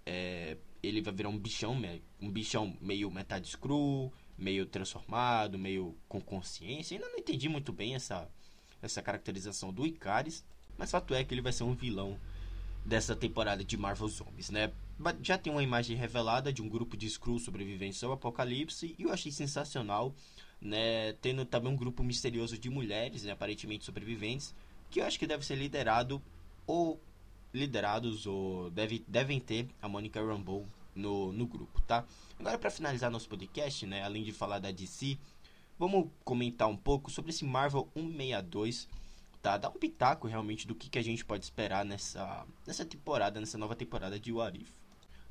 É, 0.05 0.57
ele 0.81 1.01
vai 1.01 1.13
virar 1.13 1.29
um 1.29 1.37
bichão, 1.37 1.79
um 2.21 2.29
bichão 2.29 2.77
meio 2.81 3.09
metade 3.09 3.47
screw, 3.47 4.11
meio 4.37 4.65
transformado, 4.65 5.57
meio 5.57 5.95
com 6.07 6.19
consciência. 6.19 6.95
Ainda 6.95 7.09
não 7.09 7.17
entendi 7.17 7.47
muito 7.47 7.71
bem 7.71 7.95
essa, 7.95 8.29
essa 8.81 9.01
caracterização 9.01 9.71
do 9.71 9.85
Icaris, 9.85 10.43
mas 10.77 10.91
fato 10.91 11.13
é 11.13 11.23
que 11.23 11.33
ele 11.33 11.41
vai 11.41 11.53
ser 11.53 11.63
um 11.63 11.73
vilão 11.73 12.19
dessa 12.85 13.15
temporada 13.15 13.63
de 13.63 13.77
Marvel 13.77 14.07
Zombies, 14.07 14.49
né? 14.49 14.71
Já 15.21 15.37
tem 15.37 15.51
uma 15.51 15.63
imagem 15.63 15.95
revelada 15.95 16.51
de 16.51 16.61
um 16.61 16.69
grupo 16.69 16.97
de 16.97 17.07
Skrulls 17.07 17.45
sobreviventes 17.45 18.03
ao 18.03 18.11
apocalipse 18.11 18.95
e 18.97 19.03
eu 19.03 19.11
achei 19.11 19.31
sensacional, 19.31 20.13
né? 20.63 21.13
Tendo 21.13 21.45
também 21.45 21.71
um 21.71 21.75
grupo 21.75 22.03
misterioso 22.03 22.57
de 22.57 22.69
mulheres, 22.69 23.23
né? 23.23 23.33
aparentemente 23.33 23.85
sobreviventes, 23.85 24.55
que 24.89 25.01
eu 25.01 25.05
acho 25.05 25.19
que 25.19 25.27
deve 25.27 25.45
ser 25.45 25.55
liderado 25.55 26.21
ou 26.65 26.99
liderados 27.53 28.25
ou 28.25 28.71
deve, 28.71 29.03
devem 29.07 29.39
ter 29.39 29.67
a 29.81 29.87
Monica 29.87 30.19
Rambeau 30.19 30.65
no, 30.95 31.31
no 31.31 31.45
grupo, 31.45 31.81
tá? 31.81 32.05
Agora 32.39 32.57
para 32.57 32.71
finalizar 32.71 33.11
nosso 33.11 33.29
podcast, 33.29 33.85
né, 33.85 34.03
além 34.03 34.23
de 34.23 34.31
falar 34.31 34.59
da 34.59 34.71
DC, 34.71 35.17
vamos 35.77 36.09
comentar 36.23 36.67
um 36.67 36.77
pouco 36.77 37.11
sobre 37.11 37.31
esse 37.31 37.45
Marvel 37.45 37.87
162, 37.93 38.87
tá? 39.41 39.57
Dar 39.57 39.69
um 39.69 39.73
pitaco 39.73 40.27
realmente 40.27 40.67
do 40.67 40.75
que, 40.75 40.89
que 40.89 40.99
a 40.99 41.03
gente 41.03 41.23
pode 41.23 41.43
esperar 41.43 41.85
nessa, 41.85 42.45
nessa 42.65 42.85
temporada, 42.85 43.39
nessa 43.39 43.57
nova 43.57 43.75
temporada 43.75 44.19
de 44.19 44.31
What 44.31 44.59
If. 44.59 44.69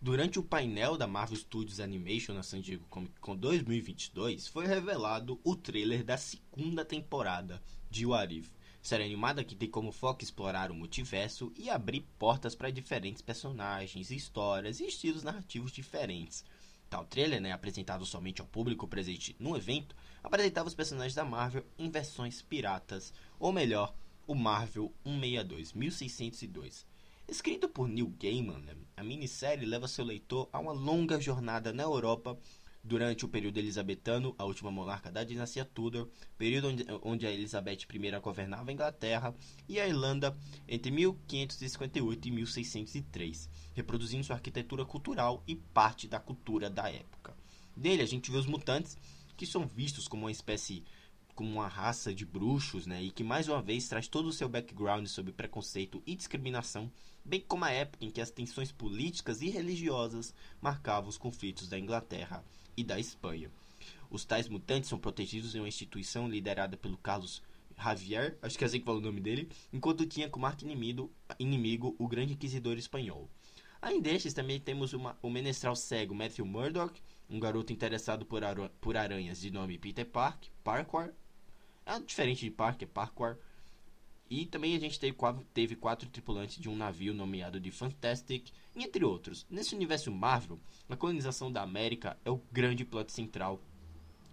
Durante 0.04 0.36
o 0.36 0.42
painel 0.42 0.98
da 0.98 1.06
Marvel 1.06 1.36
Studios 1.36 1.78
Animation 1.78 2.34
na 2.34 2.42
San 2.42 2.60
Diego 2.60 2.84
Comic 2.90 3.20
Con 3.20 3.36
2022, 3.36 4.48
foi 4.48 4.66
revelado 4.66 5.40
o 5.44 5.54
trailer 5.54 6.02
da 6.02 6.16
segunda 6.16 6.84
temporada 6.84 7.62
de 7.88 8.04
What 8.04 8.36
If 8.36 8.50
Série 8.82 9.04
animada 9.04 9.44
que 9.44 9.54
tem 9.54 9.70
como 9.70 9.92
foco 9.92 10.24
explorar 10.24 10.72
o 10.72 10.74
multiverso 10.74 11.52
e 11.56 11.70
abrir 11.70 12.00
portas 12.18 12.52
para 12.56 12.72
diferentes 12.72 13.22
personagens, 13.22 14.10
histórias 14.10 14.80
e 14.80 14.88
estilos 14.88 15.22
narrativos 15.22 15.70
diferentes. 15.70 16.44
Tal 16.90 17.04
trailer, 17.04 17.40
né, 17.40 17.52
apresentado 17.52 18.04
somente 18.04 18.40
ao 18.40 18.46
público 18.48 18.88
presente 18.88 19.36
no 19.38 19.56
evento, 19.56 19.94
apresentava 20.20 20.66
os 20.66 20.74
personagens 20.74 21.14
da 21.14 21.24
Marvel 21.24 21.64
em 21.78 21.88
versões 21.88 22.42
piratas, 22.42 23.14
ou 23.38 23.52
melhor, 23.52 23.94
o 24.26 24.34
Marvel 24.34 24.92
162 25.04 25.72
1602. 25.74 26.91
Escrito 27.32 27.66
por 27.66 27.88
Neil 27.88 28.12
Gaiman, 28.20 28.58
né, 28.58 28.76
a 28.94 29.02
minissérie 29.02 29.64
leva 29.64 29.88
seu 29.88 30.04
leitor 30.04 30.50
a 30.52 30.60
uma 30.60 30.72
longa 30.72 31.18
jornada 31.18 31.72
na 31.72 31.82
Europa 31.82 32.38
durante 32.84 33.24
o 33.24 33.28
período 33.28 33.56
elizabetano, 33.56 34.34
a 34.36 34.44
última 34.44 34.70
monarca 34.70 35.10
da 35.10 35.24
dinastia 35.24 35.64
Tudor, 35.64 36.10
período 36.36 36.68
onde, 36.68 36.84
onde 37.02 37.26
a 37.26 37.30
Elizabeth 37.30 37.86
I 37.90 38.20
governava 38.20 38.70
a 38.70 38.74
Inglaterra 38.74 39.34
e 39.66 39.80
a 39.80 39.88
Irlanda 39.88 40.36
entre 40.68 40.90
1558 40.90 42.28
e 42.28 42.30
1603, 42.30 43.48
reproduzindo 43.72 44.24
sua 44.24 44.36
arquitetura 44.36 44.84
cultural 44.84 45.42
e 45.48 45.56
parte 45.56 46.06
da 46.06 46.20
cultura 46.20 46.68
da 46.68 46.90
época. 46.90 47.34
Dele 47.74 48.02
a 48.02 48.06
gente 48.06 48.30
vê 48.30 48.36
os 48.36 48.44
mutantes, 48.44 48.94
que 49.38 49.46
são 49.46 49.66
vistos 49.66 50.06
como 50.06 50.24
uma 50.24 50.30
espécie 50.30 50.84
como 51.34 51.50
uma 51.50 51.68
raça 51.68 52.14
de 52.14 52.24
bruxos, 52.24 52.86
né, 52.86 53.02
e 53.02 53.10
que 53.10 53.24
mais 53.24 53.48
uma 53.48 53.62
vez 53.62 53.88
traz 53.88 54.08
todo 54.08 54.26
o 54.26 54.32
seu 54.32 54.48
background 54.48 55.06
sobre 55.06 55.32
preconceito 55.32 56.02
e 56.06 56.14
discriminação, 56.14 56.90
bem 57.24 57.40
como 57.40 57.64
a 57.64 57.70
época 57.70 58.04
em 58.04 58.10
que 58.10 58.20
as 58.20 58.30
tensões 58.30 58.70
políticas 58.70 59.40
e 59.40 59.48
religiosas 59.48 60.34
marcavam 60.60 61.08
os 61.08 61.18
conflitos 61.18 61.68
da 61.68 61.78
Inglaterra 61.78 62.44
e 62.76 62.84
da 62.84 62.98
Espanha. 62.98 63.50
Os 64.10 64.24
tais 64.24 64.48
mutantes 64.48 64.90
são 64.90 64.98
protegidos 64.98 65.54
em 65.54 65.58
uma 65.58 65.68
instituição 65.68 66.28
liderada 66.28 66.76
pelo 66.76 66.98
Carlos 66.98 67.42
Javier, 67.76 68.36
acho 68.42 68.58
que 68.58 68.64
é 68.64 68.66
assim 68.66 68.78
que 68.78 68.84
fala 68.84 68.98
o 68.98 69.02
nome 69.02 69.20
dele, 69.20 69.48
enquanto 69.72 70.06
tinha 70.06 70.28
como 70.28 70.46
arco-inimigo 70.46 71.10
inimigo, 71.38 71.96
o 71.98 72.06
grande 72.06 72.34
inquisidor 72.34 72.76
espanhol. 72.76 73.28
Além 73.80 74.00
destes, 74.00 74.32
também 74.32 74.60
temos 74.60 74.92
uma, 74.92 75.18
o 75.20 75.28
menestral 75.28 75.74
cego 75.74 76.14
Matthew 76.14 76.46
Murdoch, 76.46 77.02
um 77.28 77.40
garoto 77.40 77.72
interessado 77.72 78.24
por, 78.24 78.42
por 78.80 78.96
aranhas 78.96 79.40
de 79.40 79.50
nome 79.50 79.78
Peter 79.78 80.06
Park, 80.06 80.44
Parkour. 80.62 81.12
É 81.84 81.98
diferente 82.00 82.44
de 82.44 82.50
Park, 82.50 82.82
é 82.82 82.86
Parkour. 82.86 83.36
E 84.30 84.46
também 84.46 84.74
a 84.74 84.78
gente 84.78 84.98
teve 84.98 85.12
quatro, 85.12 85.44
teve 85.52 85.76
quatro 85.76 86.08
tripulantes 86.08 86.58
de 86.58 86.68
um 86.68 86.76
navio 86.76 87.12
nomeado 87.12 87.60
de 87.60 87.70
Fantastic, 87.70 88.50
entre 88.74 89.04
outros. 89.04 89.46
Nesse 89.50 89.74
universo 89.74 90.10
Marvel, 90.10 90.58
a 90.88 90.96
colonização 90.96 91.52
da 91.52 91.62
América 91.62 92.18
é 92.24 92.30
o 92.30 92.40
grande 92.50 92.84
plot 92.84 93.12
central 93.12 93.60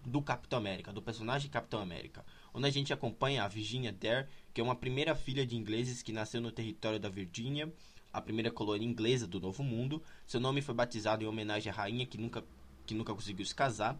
do 0.05 0.21
Capitão 0.21 0.57
América, 0.57 0.93
do 0.93 1.01
personagem 1.01 1.51
Capitão 1.51 1.81
América, 1.81 2.25
onde 2.53 2.67
a 2.67 2.69
gente 2.69 2.93
acompanha 2.93 3.43
a 3.43 3.47
Virginia 3.47 3.91
Dare, 3.91 4.27
que 4.53 4.61
é 4.61 4.63
uma 4.63 4.75
primeira 4.75 5.13
filha 5.13 5.45
de 5.45 5.57
ingleses 5.57 6.01
que 6.01 6.13
nasceu 6.13 6.39
no 6.39 6.51
território 6.51 6.99
da 6.99 7.09
Virgínia, 7.09 7.71
a 8.11 8.21
primeira 8.21 8.49
colônia 8.49 8.87
inglesa 8.87 9.27
do 9.27 9.39
Novo 9.39 9.63
Mundo. 9.63 10.01
Seu 10.25 10.39
nome 10.39 10.61
foi 10.61 10.73
batizado 10.73 11.23
em 11.23 11.27
homenagem 11.27 11.71
à 11.71 11.75
rainha 11.75 12.05
que 12.05 12.17
nunca, 12.17 12.43
que 12.85 12.95
nunca 12.95 13.13
conseguiu 13.13 13.45
se 13.45 13.53
casar. 13.53 13.99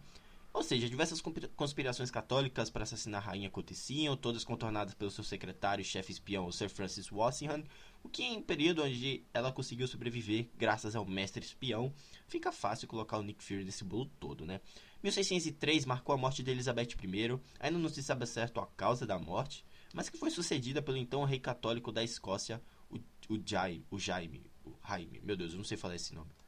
Ou 0.52 0.64
seja, 0.64 0.88
diversas 0.88 1.22
conspirações 1.54 2.10
católicas 2.10 2.68
para 2.68 2.82
assassinar 2.82 3.22
a 3.22 3.24
rainha 3.24 3.46
aconteciam, 3.46 4.16
todas 4.16 4.44
contornadas 4.44 4.94
pelo 4.94 5.10
seu 5.10 5.22
secretário 5.22 5.80
e 5.80 5.84
chefe 5.84 6.10
espião, 6.10 6.50
Sir 6.50 6.68
Francis 6.68 7.10
Walsingham, 7.12 7.62
o 8.02 8.08
que 8.08 8.24
em 8.24 8.38
um 8.38 8.42
período 8.42 8.82
onde 8.82 9.24
ela 9.32 9.52
conseguiu 9.52 9.86
sobreviver 9.86 10.48
graças 10.58 10.96
ao 10.96 11.06
mestre 11.06 11.44
espião, 11.44 11.94
fica 12.26 12.50
fácil 12.50 12.88
colocar 12.88 13.18
o 13.18 13.22
Nick 13.22 13.44
Fury 13.44 13.64
nesse 13.64 13.84
bolo 13.84 14.10
todo, 14.18 14.44
né? 14.44 14.60
1603 15.02 15.84
marcou 15.86 16.14
a 16.14 16.18
morte 16.18 16.42
de 16.42 16.50
Elizabeth 16.50 16.96
I, 17.00 17.40
ainda 17.60 17.78
não 17.78 17.88
se 17.88 18.02
sabe 18.02 18.26
certo 18.26 18.60
a 18.60 18.66
causa 18.66 19.06
da 19.06 19.18
morte, 19.18 19.64
mas 19.94 20.08
que 20.08 20.18
foi 20.18 20.30
sucedida 20.30 20.82
pelo 20.82 20.96
então 20.96 21.24
rei 21.24 21.38
católico 21.38 21.92
da 21.92 22.02
Escócia, 22.02 22.60
o, 22.90 22.96
o, 23.32 23.40
Jaime, 23.44 23.86
o 23.88 23.98
Jaime, 23.98 24.50
o 24.64 24.72
Jaime, 24.86 25.20
meu 25.22 25.36
Deus, 25.36 25.52
eu 25.52 25.58
não 25.58 25.64
sei 25.64 25.76
falar 25.76 25.94
esse 25.94 26.12
nome. 26.12 26.39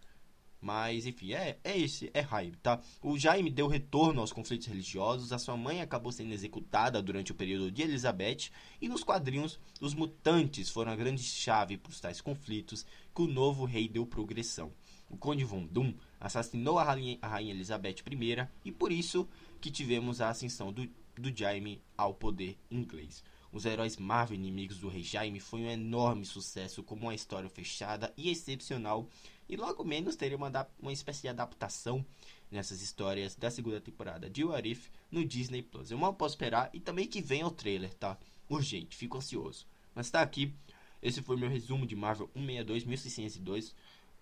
Mas, 0.63 1.07
enfim, 1.07 1.33
é, 1.33 1.59
é 1.65 1.77
esse, 1.77 2.09
é 2.15 2.25
Jaime, 2.25 2.55
tá? 2.63 2.81
O 3.03 3.19
Jaime 3.19 3.51
deu 3.51 3.67
retorno 3.67 4.21
aos 4.21 4.33
conflitos 4.33 4.69
religiosos, 4.69 5.33
a 5.33 5.39
sua 5.39 5.57
mãe 5.57 5.81
acabou 5.81 6.13
sendo 6.13 6.33
executada 6.33 7.03
durante 7.03 7.33
o 7.33 7.35
período 7.35 7.69
de 7.69 7.83
Elizabeth, 7.83 8.53
e 8.81 8.89
nos 8.89 9.03
quadrinhos, 9.03 9.59
os 9.81 9.93
mutantes 9.93 10.71
foram 10.71 10.93
a 10.93 10.97
grande 10.97 11.21
chave 11.21 11.77
para 11.77 11.91
os 11.91 11.99
tais 11.99 12.21
conflitos 12.21 12.87
que 13.13 13.23
o 13.23 13.27
novo 13.27 13.65
rei 13.65 13.89
deu 13.89 14.07
progressão. 14.07 14.73
O 15.11 15.17
Conde 15.17 15.45
Von 15.45 15.67
Doom 15.67 15.95
assassinou 16.21 16.79
a 16.79 16.85
rainha, 16.85 17.19
a 17.21 17.27
rainha 17.27 17.53
Elizabeth 17.53 17.97
I, 18.09 18.49
e 18.65 18.71
por 18.71 18.93
isso 18.93 19.29
que 19.61 19.69
tivemos 19.69 20.21
a 20.21 20.29
ascensão 20.29 20.73
do, 20.73 20.89
do 21.17 21.37
Jaime 21.37 21.83
ao 21.99 22.15
poder 22.15 22.57
inglês. 22.71 23.25
Os 23.53 23.67
heróis 23.67 23.99
Marvel 23.99 24.37
inimigos 24.37 24.79
do 24.79 24.89
Rei 24.89 25.03
Jaime 25.03 25.39
foi 25.39 25.61
um 25.61 25.71
enorme 25.71 26.25
sucesso 26.25 26.83
como 26.83 27.03
uma 27.03 27.15
história 27.15 27.51
fechada 27.51 28.11
e 28.17 28.31
excepcional 28.31 29.07
e 29.53 29.57
logo 29.57 29.85
menos 29.85 30.17
teria 30.17 30.35
uma, 30.35 30.51
uma 30.81 30.95
espécie 30.95 31.21
de 31.21 31.29
adaptação 31.29 32.03
nessas 32.51 32.81
histórias 32.81 33.35
da 33.35 33.51
segunda 33.51 33.83
temporada 33.83 34.31
de 34.31 34.43
What 34.43 34.67
If 34.67 34.89
no 35.11 35.23
Disney 35.23 35.61
Plus. 35.63 35.91
Eu 35.91 35.99
mal 35.99 36.15
posso 36.15 36.37
esperar 36.37 36.71
e 36.73 36.81
também 36.81 37.07
que 37.07 37.21
venha 37.21 37.47
o 37.47 37.51
trailer, 37.51 37.93
tá? 37.93 38.17
Urgente, 38.49 38.97
fico 38.97 39.19
ansioso. 39.19 39.67
Mas 39.95 40.11
tá 40.11 40.23
aqui, 40.23 40.55
esse 41.03 41.21
foi 41.21 41.37
meu 41.37 41.51
resumo 41.51 41.87
de 41.87 41.95
Marvel 41.95 42.31
162 42.33 42.85
1602. 42.85 43.75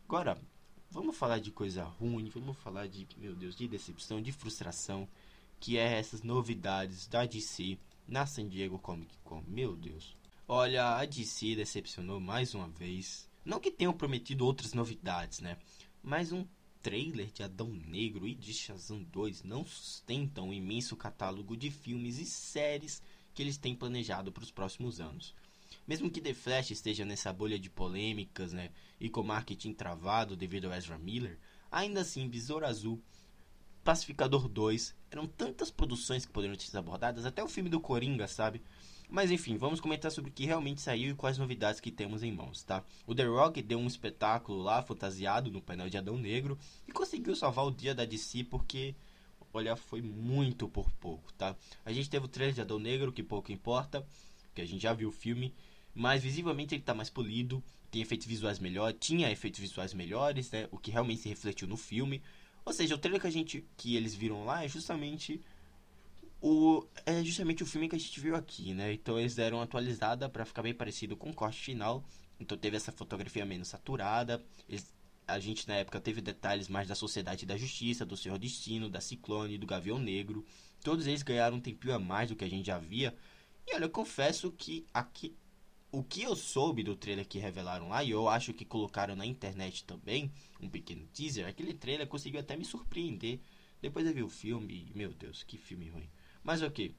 Agora, 0.05 0.37
vamos 0.91 1.17
falar 1.17 1.39
de 1.39 1.53
coisa 1.53 1.85
ruim, 1.85 2.29
vamos 2.29 2.57
falar 2.59 2.89
de, 2.89 3.07
meu 3.17 3.37
Deus, 3.37 3.55
de 3.55 3.69
decepção, 3.69 4.21
de 4.21 4.33
frustração, 4.33 5.09
que 5.61 5.79
é 5.79 5.97
essas 5.97 6.25
novidades 6.25 7.07
da 7.07 7.25
DC 7.25 7.79
na 8.09 8.27
San 8.27 8.49
Diego 8.49 8.81
Comic 8.81 9.17
Con. 9.23 9.45
Meu 9.47 9.77
Deus. 9.77 10.17
Olha, 10.49 10.97
a 10.97 11.05
DC 11.05 11.55
decepcionou 11.55 12.19
mais 12.19 12.53
uma 12.53 12.67
vez. 12.67 13.30
Não 13.45 13.61
que 13.61 13.71
tenham 13.71 13.93
prometido 13.93 14.45
outras 14.45 14.75
novidades, 14.75 15.41
né? 15.41 15.57
Mas 16.03 16.33
um 16.33 16.47
trailer 16.83 17.27
de 17.27 17.43
Adão 17.43 17.69
Negro 17.69 18.27
e 18.27 18.35
de 18.35 18.53
Shazam 18.53 19.03
2 19.03 19.43
não 19.43 19.65
sustentam 19.65 20.49
o 20.49 20.55
imenso 20.55 20.97
catálogo 20.97 21.57
de 21.57 21.71
filmes 21.71 22.19
e 22.19 22.25
séries 22.25 23.03
que 23.35 23.43
eles 23.43 23.59
têm 23.59 23.75
planejado 23.75 24.33
para 24.33 24.43
os 24.43 24.51
próximos 24.51 25.01
anos. 25.01 25.35
Mesmo 25.87 26.11
que 26.11 26.21
The 26.21 26.35
Flash 26.35 26.71
esteja 26.71 27.05
nessa 27.05 27.33
bolha 27.33 27.59
de 27.59 27.71
polêmicas, 27.71 28.53
né, 28.53 28.71
e 29.01 29.09
com 29.09 29.23
marketing 29.23 29.73
travado 29.73 30.37
devido 30.37 30.67
ao 30.67 30.75
Ezra 30.75 30.99
Miller, 30.99 31.39
ainda 31.71 32.01
assim 32.01 32.29
Besouro 32.29 32.67
Azul 32.67 33.01
Pacificador 33.85 34.49
2. 34.49 34.95
Eram 35.11 35.27
tantas 35.27 35.71
produções 35.71 36.25
que 36.25 36.33
poderiam 36.33 36.59
ser 36.59 36.77
abordadas, 36.77 37.25
até 37.25 37.43
o 37.43 37.49
filme 37.49 37.71
do 37.71 37.81
Coringa, 37.81 38.29
sabe? 38.29 38.63
Mas 39.11 39.33
enfim, 39.33 39.57
vamos 39.57 39.81
comentar 39.81 40.13
sobre 40.13 40.31
o 40.31 40.33
que 40.33 40.47
realmente 40.47 40.81
saiu 40.81 41.11
e 41.11 41.15
quais 41.15 41.37
novidades 41.37 41.81
que 41.81 41.91
temos 41.91 42.23
em 42.23 42.31
mãos, 42.31 42.63
tá? 42.63 42.85
O 43.05 43.13
The 43.13 43.25
Rock 43.25 43.61
deu 43.61 43.77
um 43.77 43.89
espetáculo 43.89 44.63
lá, 44.63 44.83
fantasiado 44.83 45.51
no 45.51 45.61
painel 45.61 45.91
de 45.91 45.99
Adão 45.99 46.17
Negro, 46.17 46.57
e 46.87 46.93
conseguiu 46.93 47.35
salvar 47.35 47.67
o 47.67 47.73
dia 47.73 47.93
da 47.93 48.05
DC 48.05 48.45
porque, 48.45 48.95
olha, 49.53 49.75
foi 49.75 50.01
muito 50.01 50.69
por 50.69 50.89
pouco, 50.93 51.33
tá? 51.33 51.57
A 51.85 51.93
gente 51.93 52.09
teve 52.09 52.27
o 52.27 52.29
trailer 52.29 52.55
de 52.55 52.61
Adão 52.61 52.79
Negro, 52.79 53.13
que 53.13 53.23
pouco 53.23 53.51
importa, 53.51 54.07
que 54.55 54.61
a 54.61 54.67
gente 54.67 54.83
já 54.83 54.93
viu 54.93 55.09
o 55.09 55.13
filme, 55.13 55.53
mas 55.93 56.23
visivelmente 56.23 56.77
ele 56.77 56.83
tá 56.83 56.95
mais 56.95 57.11
polido, 57.11 57.61
tem 57.91 58.03
efeitos 58.03 58.29
visuais 58.29 58.61
melhores, 58.61 58.97
tinha 59.01 59.29
efeitos 59.29 59.59
visuais 59.59 59.93
melhores, 59.93 60.53
né? 60.53 60.69
O 60.71 60.79
que 60.79 60.93
realmente 60.93 61.23
se 61.23 61.29
refletiu 61.29 61.67
no 61.67 61.77
filme. 61.77 62.23
Ou 62.65 62.73
seja, 62.73 62.95
o 62.95 62.99
trailer 62.99 63.21
que 63.21 63.27
a 63.27 63.31
gente 63.31 63.65
que 63.77 63.97
eles 63.97 64.15
viram 64.15 64.45
lá 64.45 64.65
é 64.65 64.69
justamente 64.69 65.41
o 66.41 66.87
é 67.05 67.23
justamente 67.23 67.63
o 67.63 67.67
filme 67.67 67.89
que 67.89 67.97
a 67.97 67.99
gente 67.99 68.19
viu 68.21 68.35
aqui, 68.35 68.75
né? 68.75 68.93
Então 68.93 69.19
eles 69.19 69.35
deram 69.35 69.59
uma 69.59 69.65
atualizada 69.65 70.29
para 70.29 70.45
ficar 70.45 70.63
bem 70.63 70.75
parecido 70.75 71.17
com 71.17 71.31
o 71.31 71.35
corte 71.35 71.61
final. 71.61 72.05
Então 72.39 72.57
teve 72.57 72.77
essa 72.77 72.93
fotografia 72.93 73.45
menos 73.45 73.69
saturada. 73.69 74.43
Eles, 74.69 74.95
a 75.27 75.39
gente 75.39 75.69
na 75.69 75.75
época 75.77 76.01
teve 76.01 76.21
detalhes 76.21 76.69
mais 76.69 76.89
da 76.89 76.95
Sociedade 76.95 77.47
da 77.47 77.57
Justiça, 77.57 78.07
do 78.07 78.17
Senhor 78.17 78.39
Destino, 78.39 78.89
da 78.89 79.01
Ciclone, 79.01 79.59
do 79.59 79.67
Gavião 79.67 79.99
Negro. 79.99 80.45
Todos 80.83 81.07
eles 81.07 81.23
ganharam 81.23 81.59
um 81.59 81.61
tempinho 81.61 81.95
a 81.95 81.99
mais 81.99 82.29
do 82.29 82.37
que 82.37 82.45
a 82.45 82.49
gente 82.49 82.67
já 82.67 82.79
via. 82.79 83.15
E 83.67 83.75
olha, 83.75 83.85
eu 83.85 83.91
confesso 83.91 84.51
que 84.53 84.87
aqui 84.95 85.37
o 85.93 86.05
que 86.05 86.23
eu 86.23 86.37
soube 86.37 86.83
do 86.83 86.95
trailer 86.95 87.27
que 87.27 87.39
revelaram 87.39 87.89
lá, 87.89 88.05
e 88.05 88.11
eu 88.11 88.29
acho 88.29 88.55
que 88.55 88.65
colocaram 88.65 89.17
na 89.17 89.27
internet 89.27 89.85
também, 89.85 90.33
um 90.61 90.69
pequeno 90.69 91.05
teaser, 91.13 91.49
aquele 91.49 91.75
trailer 91.75 92.07
conseguiu 92.07 92.41
até 92.41 92.57
me 92.57 92.65
surpreender. 92.65 93.41
Depois 93.83 94.07
eu 94.07 94.15
vi 94.15 94.23
o 94.23 94.29
filme 94.29 94.89
e, 94.89 94.97
meu 94.97 95.13
Deus, 95.13 95.43
que 95.43 95.57
filme 95.59 95.89
ruim. 95.89 96.09
Mas 96.43 96.63
ok. 96.63 96.95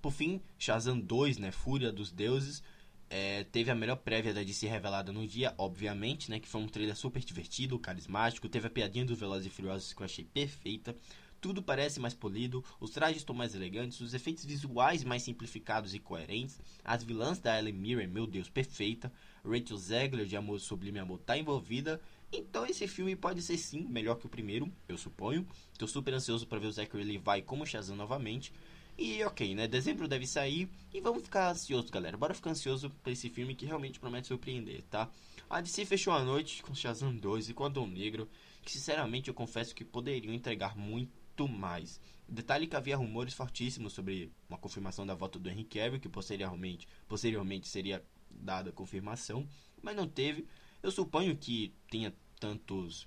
Por 0.00 0.12
fim, 0.12 0.40
Shazam 0.58 0.98
2, 0.98 1.38
né, 1.38 1.50
Fúria 1.50 1.92
dos 1.92 2.10
Deuses, 2.10 2.62
é, 3.10 3.44
teve 3.44 3.70
a 3.70 3.74
melhor 3.74 3.96
prévia 3.96 4.32
da 4.32 4.42
DC 4.42 4.66
revelada 4.66 5.12
no 5.12 5.26
dia, 5.26 5.52
obviamente, 5.58 6.30
né, 6.30 6.38
que 6.38 6.48
foi 6.48 6.60
um 6.60 6.68
trailer 6.68 6.96
super 6.96 7.22
divertido, 7.22 7.78
carismático, 7.78 8.48
teve 8.48 8.68
a 8.68 8.70
piadinha 8.70 9.04
dos 9.04 9.18
Velozes 9.18 9.46
e 9.46 9.50
Furiosos 9.50 9.92
que 9.92 10.00
eu 10.00 10.04
achei 10.04 10.24
perfeita. 10.24 10.96
Tudo 11.40 11.62
parece 11.62 11.98
mais 11.98 12.14
polido, 12.14 12.62
os 12.78 12.90
trajes 12.90 13.18
estão 13.18 13.34
mais 13.34 13.54
elegantes, 13.54 14.00
os 14.00 14.14
efeitos 14.14 14.44
visuais 14.44 15.02
mais 15.02 15.22
simplificados 15.22 15.94
e 15.94 15.98
coerentes, 15.98 16.60
as 16.84 17.02
vilãs 17.02 17.38
da 17.38 17.58
Ellen 17.58 17.72
Mirren, 17.72 18.08
meu 18.08 18.26
Deus, 18.26 18.48
perfeita, 18.48 19.12
Rachel 19.44 19.78
Zegler 19.78 20.26
de 20.26 20.36
Amor 20.36 20.60
Sublime 20.60 20.98
Amor 20.98 21.18
tá 21.18 21.36
envolvida, 21.36 22.00
então 22.32 22.66
esse 22.66 22.86
filme 22.86 23.16
pode 23.16 23.42
ser 23.42 23.56
sim 23.56 23.86
melhor 23.88 24.16
que 24.16 24.26
o 24.26 24.28
primeiro, 24.28 24.70
eu 24.88 24.96
suponho. 24.96 25.46
Tô 25.78 25.86
super 25.86 26.14
ansioso 26.14 26.46
para 26.46 26.58
ver 26.58 26.68
o 26.68 26.72
Zachary 26.72 27.04
Levi 27.04 27.42
como 27.44 27.66
Shazam 27.66 27.96
novamente. 27.96 28.52
E 28.96 29.24
ok, 29.24 29.54
né? 29.54 29.66
Dezembro 29.66 30.06
deve 30.06 30.26
sair 30.26 30.68
e 30.92 31.00
vamos 31.00 31.22
ficar 31.22 31.50
ansiosos, 31.50 31.90
galera. 31.90 32.16
Bora 32.16 32.34
ficar 32.34 32.50
ansioso 32.50 32.90
pra 33.02 33.12
esse 33.12 33.30
filme 33.30 33.54
que 33.54 33.64
realmente 33.64 33.98
promete 33.98 34.28
surpreender, 34.28 34.82
tá? 34.90 35.10
A 35.48 35.60
DC 35.60 35.84
fechou 35.86 36.12
a 36.12 36.22
noite 36.22 36.62
com 36.62 36.74
Shazam 36.74 37.16
2 37.16 37.48
e 37.48 37.54
com 37.54 37.64
Adão 37.64 37.86
Negro, 37.86 38.28
que 38.62 38.70
sinceramente 38.70 39.28
eu 39.28 39.34
confesso 39.34 39.74
que 39.74 39.84
poderiam 39.84 40.34
entregar 40.34 40.76
muito 40.76 41.48
mais. 41.48 42.00
Detalhe 42.28 42.66
que 42.66 42.76
havia 42.76 42.96
rumores 42.96 43.34
fortíssimos 43.34 43.92
sobre 43.92 44.30
uma 44.48 44.58
confirmação 44.58 45.04
da 45.04 45.14
volta 45.14 45.38
do 45.38 45.48
Henry 45.48 45.64
Cavill, 45.64 45.98
que 45.98 46.08
posteriormente, 46.08 46.86
posteriormente 47.08 47.66
seria 47.66 48.04
dada 48.30 48.70
confirmação, 48.70 49.48
mas 49.82 49.96
não 49.96 50.06
teve. 50.06 50.46
Eu 50.82 50.90
suponho 50.90 51.36
que 51.36 51.74
tenha 51.90 52.14
tantos. 52.38 53.06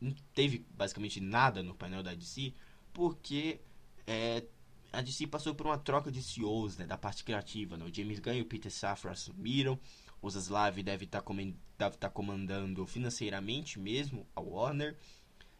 Não 0.00 0.14
teve 0.34 0.66
basicamente 0.70 1.18
nada 1.18 1.62
no 1.62 1.74
painel 1.74 2.02
da 2.02 2.14
DC, 2.14 2.52
porque 2.92 3.60
é, 4.06 4.44
a 4.92 5.00
DC 5.00 5.26
passou 5.26 5.54
por 5.54 5.66
uma 5.66 5.78
troca 5.78 6.10
de 6.10 6.22
CEOs 6.22 6.76
né, 6.76 6.86
da 6.86 6.98
parte 6.98 7.24
criativa. 7.24 7.76
Né? 7.76 7.84
O 7.84 7.94
James 7.94 8.18
Gunn 8.18 8.34
e 8.34 8.42
o 8.42 8.46
Peter 8.46 8.70
Safran 8.70 9.12
assumiram. 9.12 9.78
O 10.20 10.30
Zaslav 10.30 10.82
deve 10.82 11.04
estar 11.04 11.22
tá, 11.76 11.90
tá 11.90 12.08
comandando 12.08 12.86
financeiramente 12.86 13.78
mesmo 13.78 14.26
a 14.34 14.40
Warner 14.40 14.96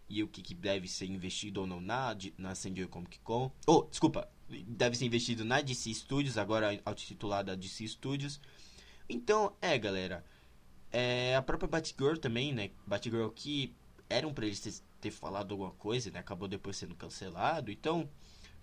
e 0.08 0.22
o 0.22 0.28
que, 0.28 0.42
que, 0.42 0.54
deve 0.54 0.88
ser 0.88 1.06
investido 1.06 1.60
ou 1.62 1.66
não 1.66 1.80
na, 1.80 2.16
na 2.38 2.54
San 2.54 2.72
Diego 2.72 2.90
Comic 2.90 3.18
Con. 3.20 3.50
Oh, 3.66 3.86
desculpa, 3.90 4.28
deve 4.66 4.96
ser 4.96 5.06
investido 5.06 5.44
na 5.44 5.60
DC 5.60 5.92
Studios, 5.94 6.38
agora 6.38 6.80
auto-titulada 6.84 7.56
DC 7.56 7.88
Studios. 7.88 8.40
Então, 9.08 9.54
é, 9.60 9.78
galera. 9.78 10.24
É, 10.96 11.34
a 11.34 11.42
própria 11.42 11.68
Batgirl 11.68 12.16
também, 12.18 12.52
né? 12.52 12.70
Batgirl 12.86 13.28
que 13.30 13.74
eram 14.08 14.32
pra 14.32 14.46
eles 14.46 14.60
ter, 14.60 14.72
ter 15.00 15.10
falado 15.10 15.50
alguma 15.50 15.72
coisa, 15.72 16.08
né? 16.12 16.20
Acabou 16.20 16.46
depois 16.46 16.76
sendo 16.76 16.94
cancelado. 16.94 17.72
Então, 17.72 18.08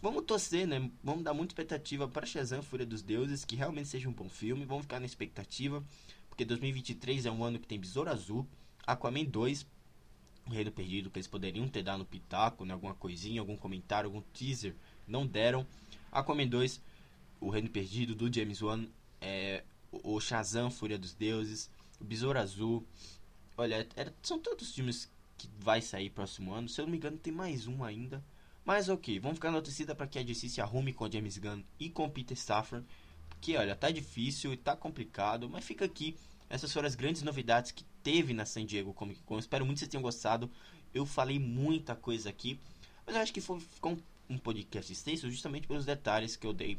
vamos 0.02 0.24
torcer, 0.24 0.65
né? 0.65 0.89
Vamos 1.04 1.26
dar 1.26 1.34
muita 1.34 1.52
expectativa 1.52 2.08
para 2.08 2.26
Shazam 2.26 2.63
Fúria 2.63 2.86
dos 2.86 3.02
Deuses, 3.02 3.44
que 3.44 3.58
realmente 3.58 3.89
seja 3.89 4.08
um 4.08 4.13
bom 4.13 4.30
filme. 4.30 4.63
Vamos 4.63 4.84
ficar 4.84 5.02
na 5.02 5.06
expectativa, 5.06 5.84
porque 6.30 6.46
2023 6.46 7.26
é 7.26 7.32
um 7.32 7.44
ano 7.44 7.60
que 7.60 7.67
tem 7.67 7.78
Besouro 7.78 8.10
Azul, 8.10 8.48
Aquaman 8.88 9.26
2, 9.26 9.67
o 10.48 10.52
Reino 10.52 10.72
Perdido, 10.72 11.10
que 11.10 11.20
eles 11.20 11.28
poderiam 11.28 11.67
ter 11.67 11.84
dado 11.84 12.00
no 12.00 12.06
Pitaco, 12.06 12.63
né, 12.63 12.74
alguma 12.74 12.94
coisinha, 12.94 13.41
algum 13.41 13.58
comentário, 13.58 14.08
algum 14.08 14.22
teaser, 14.34 14.74
não 15.06 15.28
deram. 15.28 15.67
Aquaman 16.10 16.48
2, 16.48 16.82
O 17.41 17.50
Reino 17.50 17.70
Perdido, 17.70 18.15
do 18.15 18.34
James 18.34 18.62
Wan, 18.62 18.86
é, 19.20 19.65
o 19.91 20.17
Shazam, 20.22 20.72
Fúria 20.72 20.98
dos 20.98 21.13
Deuses, 21.13 21.70
Besouro 22.03 22.39
Azul. 22.39 22.85
Olha, 23.57 23.87
era, 23.95 24.13
são 24.21 24.39
tantos 24.39 24.73
filmes 24.73 25.09
que 25.37 25.49
vai 25.59 25.81
sair 25.81 26.09
próximo 26.09 26.53
ano. 26.53 26.69
Se 26.69 26.79
eu 26.79 26.85
não 26.85 26.91
me 26.91 26.97
engano, 26.97 27.17
tem 27.17 27.33
mais 27.33 27.67
um 27.67 27.83
ainda. 27.83 28.23
Mas 28.63 28.89
ok, 28.89 29.19
vamos 29.19 29.37
ficar 29.37 29.51
na 29.51 29.61
torcida 29.61 29.95
para 29.95 30.07
que 30.07 30.19
a 30.19 30.23
DC 30.23 30.49
se 30.49 30.61
arrume 30.61 30.93
com 30.93 31.09
James 31.09 31.37
Gunn 31.37 31.63
e 31.79 31.89
com 31.89 32.09
Peter 32.09 32.37
Safran. 32.37 32.83
Porque, 33.29 33.57
olha, 33.57 33.75
tá 33.75 33.89
difícil 33.89 34.53
e 34.53 34.57
tá 34.57 34.75
complicado, 34.75 35.49
mas 35.49 35.65
fica 35.65 35.85
aqui 35.85 36.15
essas 36.51 36.73
foram 36.73 36.85
as 36.85 36.95
grandes 36.95 37.21
novidades 37.21 37.71
que 37.71 37.85
teve 38.03 38.33
na 38.33 38.45
San 38.45 38.65
Diego 38.65 38.93
Comic 38.93 39.21
Con. 39.23 39.39
Espero 39.39 39.65
muito 39.65 39.77
que 39.77 39.79
vocês 39.79 39.89
tenham 39.89 40.01
gostado. 40.01 40.51
Eu 40.93 41.05
falei 41.05 41.39
muita 41.39 41.95
coisa 41.95 42.29
aqui, 42.29 42.59
mas 43.05 43.15
eu 43.15 43.21
acho 43.21 43.33
que 43.33 43.39
foi, 43.39 43.57
ficou 43.61 43.97
um 44.29 44.37
podcast 44.37 44.91
extenso 44.91 45.31
justamente 45.31 45.65
pelos 45.65 45.85
detalhes 45.85 46.35
que 46.35 46.45
eu 46.45 46.51
dei 46.51 46.77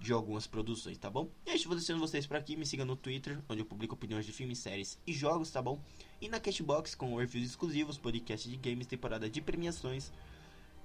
de 0.00 0.12
algumas 0.12 0.46
produções, 0.46 0.96
tá 0.96 1.10
bom? 1.10 1.28
E 1.46 1.50
aí, 1.50 1.58
vou 1.64 1.76
deixando 1.76 2.00
vocês 2.00 2.26
por 2.26 2.36
aqui, 2.36 2.56
me 2.56 2.64
siga 2.64 2.84
no 2.84 2.96
Twitter, 2.96 3.38
onde 3.48 3.60
eu 3.60 3.66
publico 3.66 3.94
opiniões 3.94 4.24
de 4.24 4.32
filmes, 4.32 4.58
séries 4.58 4.98
e 5.06 5.12
jogos, 5.12 5.50
tá 5.50 5.60
bom? 5.60 5.78
E 6.20 6.28
na 6.28 6.40
Cashbox 6.40 6.94
com 6.94 7.14
reviews 7.16 7.50
exclusivos, 7.50 7.98
podcast 7.98 8.48
de 8.48 8.56
games, 8.56 8.86
temporada 8.86 9.28
de 9.28 9.40
premiações 9.42 10.10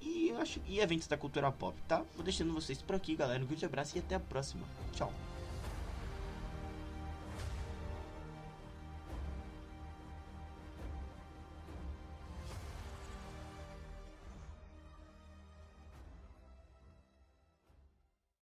e, 0.01 0.31
acho, 0.33 0.61
e 0.67 0.79
eventos 0.79 1.07
da 1.07 1.17
cultura 1.17 1.51
pop, 1.51 1.75
tá? 1.87 2.03
Vou 2.13 2.23
deixando 2.23 2.53
vocês 2.53 2.81
por 2.81 2.95
aqui, 2.95 3.15
galera. 3.15 3.41
Um 3.41 3.47
grande 3.47 3.65
abraço 3.65 3.95
e 3.95 3.99
até 3.99 4.15
a 4.15 4.19
próxima. 4.19 4.67
Tchau! 4.93 5.34